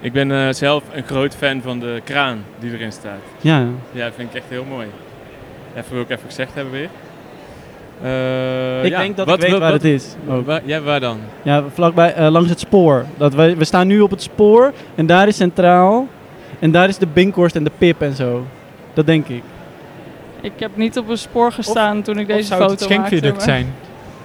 Ik 0.00 0.12
ben 0.12 0.32
eh, 0.32 0.52
zelf 0.52 0.82
een 0.92 1.02
groot 1.02 1.34
fan 1.34 1.60
van 1.62 1.78
de 1.80 2.00
kraan 2.04 2.44
die 2.58 2.72
erin 2.72 2.92
staat. 2.92 3.18
Ja. 3.40 3.64
Ja, 3.92 4.10
vind 4.12 4.28
ik 4.30 4.34
echt 4.36 4.44
heel 4.48 4.64
mooi. 4.64 4.86
Even 5.76 5.92
wil 5.92 6.00
ik 6.02 6.10
even 6.10 6.26
gezegd 6.26 6.54
hebben 6.54 6.72
weer. 6.72 6.88
Eh, 8.02 8.84
Ik 8.84 8.90
ja, 8.90 8.98
denk 8.98 9.16
dat 9.16 9.26
wat- 9.26 9.34
ik 9.36 9.40
weet 9.42 9.50
wat- 9.50 9.60
waar 9.60 9.70
wat- 9.72 9.82
het 9.82 9.90
is. 9.92 10.14
ook. 10.28 10.46
Waar, 10.46 10.60
ja, 10.64 10.80
waar 10.80 11.00
dan? 11.00 11.18
Ja, 11.42 11.64
vlakbij, 11.74 12.14
eh, 12.14 12.28
langs 12.30 12.48
het 12.50 12.60
spoor. 12.60 13.04
Dat 13.16 13.34
we, 13.34 13.56
we 13.56 13.64
staan 13.64 13.86
nu 13.86 14.00
op 14.00 14.10
het 14.10 14.22
spoor 14.22 14.72
en 14.94 15.06
daar 15.06 15.28
is 15.28 15.36
centraal. 15.36 16.06
En 16.58 16.70
daar 16.70 16.88
is 16.88 16.98
de 16.98 17.06
Binkhorst 17.06 17.56
en 17.56 17.64
de 17.64 17.70
Pip 17.78 18.02
en 18.02 18.14
zo. 18.14 18.46
Dat 18.94 19.06
denk 19.06 19.28
ik. 19.28 19.42
Ik 20.40 20.52
heb 20.58 20.70
niet 20.76 20.98
op 20.98 21.08
een 21.08 21.18
spoor 21.18 21.52
gestaan 21.52 22.02
toen 22.02 22.18
ik 22.18 22.26
deze 22.26 22.42
zou 22.46 22.60
foto 22.60 22.72
het 22.72 22.80
het 22.80 22.90
schenkviaduct 22.90 23.32
maakte, 23.36 23.50
zijn? 23.50 23.74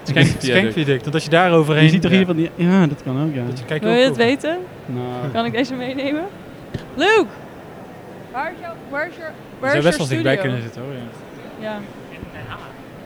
Schenkviaduct. 0.03 0.43
Schenkviaduct. 0.49 1.01
Want 1.01 1.13
als 1.13 1.23
je 1.23 1.29
daar 1.29 1.51
overheen... 1.51 1.83
Je 1.83 1.89
ziet 1.89 2.01
toch 2.01 2.11
hier 2.11 2.19
ja, 2.19 2.25
van 2.25 2.35
die... 2.35 2.49
Ja, 2.55 2.87
dat 2.87 3.03
kan 3.03 3.23
ook, 3.23 3.33
ja. 3.33 3.43
dat 3.45 3.59
je 3.59 3.65
kijkt 3.65 3.83
Wil 3.83 3.93
je 3.93 4.05
het 4.05 4.15
weten? 4.15 4.57
Nou, 4.85 5.31
Kan 5.33 5.45
ik 5.45 5.51
deze 5.51 5.73
meenemen? 5.73 6.23
Luke! 6.95 7.25
Waar 8.31 8.51
is 8.51 8.57
jouw, 8.61 8.73
waar 8.89 9.07
is 9.07 9.15
your, 9.15 9.31
Je 9.31 9.59
where 9.59 9.67
zou 9.67 9.77
is 9.77 9.83
best 9.83 9.97
wel 9.97 10.07
dichtbij 10.07 10.37
kunnen 10.37 10.61
zitten 10.61 10.81
hoor. 10.81 10.93
Ja. 11.61 11.69
Ja. 11.69 11.79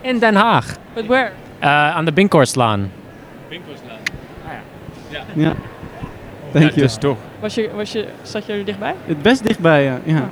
In 0.00 0.18
Den 0.18 0.34
Haag. 0.34 0.76
But 0.94 1.06
where? 1.06 1.30
Eh, 1.58 1.96
aan 1.96 2.04
de 2.04 2.12
Binkhorstlaan. 2.12 2.90
Winkelslaat. 3.48 3.98
ja. 5.34 5.54
Thank 6.52 6.64
ja, 6.64 6.70
you. 6.70 6.80
dus 6.80 6.96
toch. 6.96 7.16
Was 7.40 7.54
je, 7.54 7.70
was 7.74 7.92
je, 7.92 8.06
zat 8.22 8.46
je 8.46 8.52
er 8.52 8.64
dichtbij? 8.64 8.94
Het 9.04 9.22
best 9.22 9.46
dichtbij, 9.46 9.84
ja. 9.84 10.00
ja. 10.04 10.30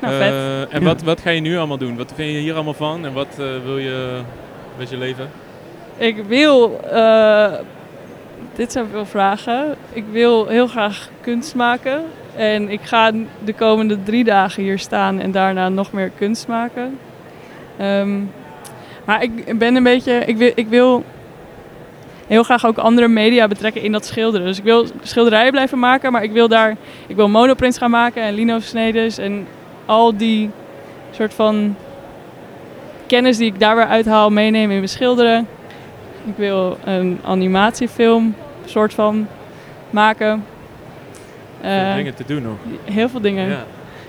Nou, 0.00 0.14
vet. 0.14 0.32
Eh, 0.32 0.60
en 0.60 0.80
Ja. 0.80 0.86
wat, 0.86 1.02
wat 1.02 1.20
ga 1.20 1.30
je 1.30 1.40
nu 1.40 1.56
allemaal 1.56 1.78
doen? 1.78 1.96
Wat 1.96 2.12
vind 2.14 2.32
je 2.32 2.38
hier 2.38 2.54
allemaal 2.54 2.74
van? 2.74 3.06
En 3.06 3.12
wat 3.12 3.28
eh, 3.38 3.46
wil 3.64 3.78
je 3.78 4.20
met 4.76 4.90
je 4.90 4.96
leven? 4.96 5.30
Ik 5.96 6.24
wil, 6.24 6.80
eh, 6.90 7.52
dit 8.54 8.72
zijn 8.72 8.86
veel 8.90 9.06
vragen. 9.06 9.74
Ik 9.92 10.04
wil 10.10 10.46
heel 10.46 10.66
graag 10.66 11.08
kunst 11.20 11.54
maken. 11.54 12.04
En 12.36 12.68
ik 12.68 12.80
ga 12.82 13.12
de 13.44 13.52
komende 13.52 14.02
drie 14.02 14.24
dagen 14.24 14.62
hier 14.62 14.78
staan 14.78 15.20
en 15.20 15.30
daarna 15.30 15.68
nog 15.68 15.92
meer 15.92 16.10
kunst 16.18 16.48
maken. 16.48 16.98
Ehm, 17.76 18.20
maar 19.04 19.22
ik 19.22 19.58
ben 19.58 19.76
een 19.76 19.82
beetje, 19.82 20.12
ik 20.12 20.36
wil, 20.36 20.52
ik 20.54 20.68
wil 20.68 21.04
heel 22.26 22.42
graag 22.42 22.66
ook 22.66 22.78
andere 22.78 23.08
media 23.08 23.48
betrekken 23.48 23.82
in 23.82 23.92
dat 23.92 24.06
schilderen. 24.06 24.46
Dus 24.46 24.58
ik 24.58 24.64
wil 24.64 24.86
schilderijen 25.02 25.50
blijven 25.50 25.78
maken, 25.78 26.12
maar 26.12 26.22
ik 26.22 26.32
wil 26.32 26.48
daar, 26.48 26.76
ik 27.06 27.16
wil 27.16 27.28
monoprints 27.28 27.78
gaan 27.78 27.90
maken 27.90 28.22
en 28.22 28.34
lino-snedes 28.34 29.18
en 29.18 29.46
al 29.86 30.16
die 30.16 30.50
soort 31.10 31.34
van 31.34 31.76
kennis 33.14 33.36
die 33.36 33.46
ik 33.46 33.60
daar 33.60 33.76
weer 33.76 33.86
uithaal 33.86 34.30
meenemen 34.30 34.70
in 34.70 34.76
mijn 34.76 34.88
schilderen. 34.88 35.46
Ik 36.24 36.36
wil 36.36 36.78
een 36.84 37.18
animatiefilm 37.24 38.34
soort 38.64 38.94
van 38.94 39.26
maken. 39.90 40.44
Veel 41.60 41.70
Eh, 41.70 41.94
dingen 41.94 42.14
te 42.14 42.24
doen 42.26 42.42
nog. 42.42 42.56
heel 42.84 43.08
veel 43.08 43.20
dingen. 43.20 43.48
Ja. 43.48 43.58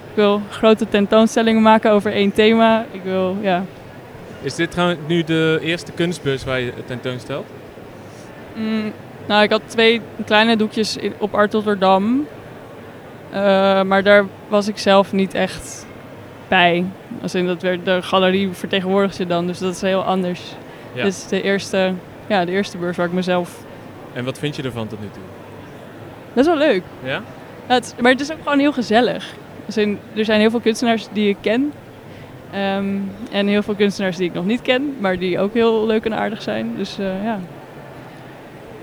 Ik 0.10 0.15
wil 0.22 0.41
grote 0.50 0.89
tentoonstellingen 0.89 1.62
maken 1.62 1.91
over 1.91 2.12
één 2.13 2.34
thema. 2.34 2.86
Ik 2.91 3.02
wil, 3.04 3.38
ja. 3.41 3.63
Is 4.41 4.56
dit 4.56 4.72
trouwens 4.72 5.00
nu 5.08 5.24
de 5.24 5.60
eerste 5.62 5.91
kunstbus 5.91 6.44
waar 6.44 6.60
je 6.60 6.74
tentoonstelt? 6.86 7.46
Mm, 8.54 8.91
nou, 9.28 9.44
ik 9.44 9.50
had 9.52 9.62
twee 9.65 10.02
kleine 10.26 10.56
doekjes 10.58 10.98
op 11.18 11.34
Art 11.34 11.54
Rotterdam. 11.54 12.28
Eh, 13.32 13.82
maar 13.82 14.04
daar 14.04 14.26
was 14.48 14.68
ik 14.68 14.78
zelf 14.78 15.12
niet 15.13 15.34
echt 15.34 15.86
bij. 16.47 16.86
Als 17.21 17.36
in 17.36 17.45
dat 17.45 17.62
werd, 17.62 17.86
de 17.86 18.01
galerie 18.01 18.49
vertegenwoordigt 18.51 19.17
je 19.17 19.25
dan, 19.25 19.47
dus 19.47 19.60
dat 19.60 19.75
is 19.75 19.81
heel 19.81 20.03
anders. 20.03 20.41
Ja. 20.93 21.03
Dit 21.03 21.13
is 21.13 21.27
de 21.27 21.41
eerste, 21.41 21.93
ja, 22.27 22.45
de 22.45 22.51
eerste 22.51 22.77
beurs 22.77 22.97
waar 22.97 23.05
ik 23.05 23.12
mezelf... 23.12 23.63
En 24.13 24.25
wat 24.25 24.39
vind 24.39 24.55
je 24.55 24.63
ervan 24.63 24.88
tot 24.88 24.99
nu 25.01 25.08
toe? 25.13 25.23
Dat 26.34 26.45
is 26.45 26.51
wel 26.51 26.67
leuk. 26.67 26.84
Ja? 27.03 27.21
Ja, 27.67 27.73
het 27.73 27.95
maar 28.01 28.12
het 28.12 28.21
is 28.21 28.31
ook 28.31 28.41
gewoon 28.43 28.60
heel 28.60 28.73
gezellig. 28.73 29.34
Als 29.65 29.77
in, 29.77 29.99
er 30.15 30.25
zijn 30.25 30.39
heel 30.39 30.49
veel 30.49 30.60
kunstenaars 30.60 31.08
die 31.13 31.29
ik 31.29 31.38
ken. 31.41 31.71
Ehm, 32.51 32.95
en 33.31 33.47
heel 33.47 33.63
veel 33.63 33.75
kunstenaars 33.75 34.17
die 34.17 34.27
ik 34.27 34.34
nog 34.34 34.45
niet 34.45 34.62
ken, 34.62 34.95
maar 34.99 35.19
die 35.19 35.39
ook 35.39 35.53
heel 35.53 35.86
leuk 35.86 36.05
en 36.05 36.13
aardig 36.13 36.41
zijn. 36.41 36.73
Dus 36.77 36.99
eh, 36.99 37.23
ja, 37.23 37.39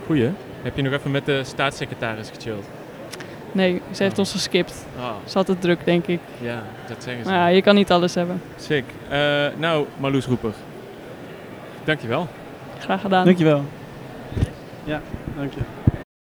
Goeie. 0.07 0.31
Heb 0.63 0.77
je 0.77 0.83
nog 0.83 0.93
even 0.93 1.11
met 1.11 1.27
de 1.27 1.45
staatssecretaris 1.45 2.31
gechilled? 2.35 2.65
Nee, 3.53 3.81
ze 3.91 4.03
heeft 4.03 4.19
ons 4.19 4.33
geskipt. 4.33 4.87
Ah, 5.01 5.11
Ze 5.25 5.39
had 5.39 5.49
het 5.49 5.61
druk, 5.61 5.85
denk 5.85 6.07
ik. 6.07 6.21
ja, 6.41 6.63
dat 6.89 7.03
zeggen 7.03 7.25
ze. 7.25 7.31
Maar 7.31 7.39
ja, 7.39 7.47
je 7.47 7.63
kan 7.63 7.75
niet 7.75 7.91
alles 7.91 8.15
hebben. 8.15 8.43
Sick. 8.57 8.85
Eh, 9.09 9.19
nou, 9.57 9.87
Marloes 9.99 10.27
Roeper. 10.27 10.53
Dankjewel. 11.85 12.29
Graag 12.79 13.01
gedaan. 13.01 13.25
Dankjewel. 13.25 13.65
Ja, 14.85 15.01
dank 15.37 15.53
je. 15.53 15.61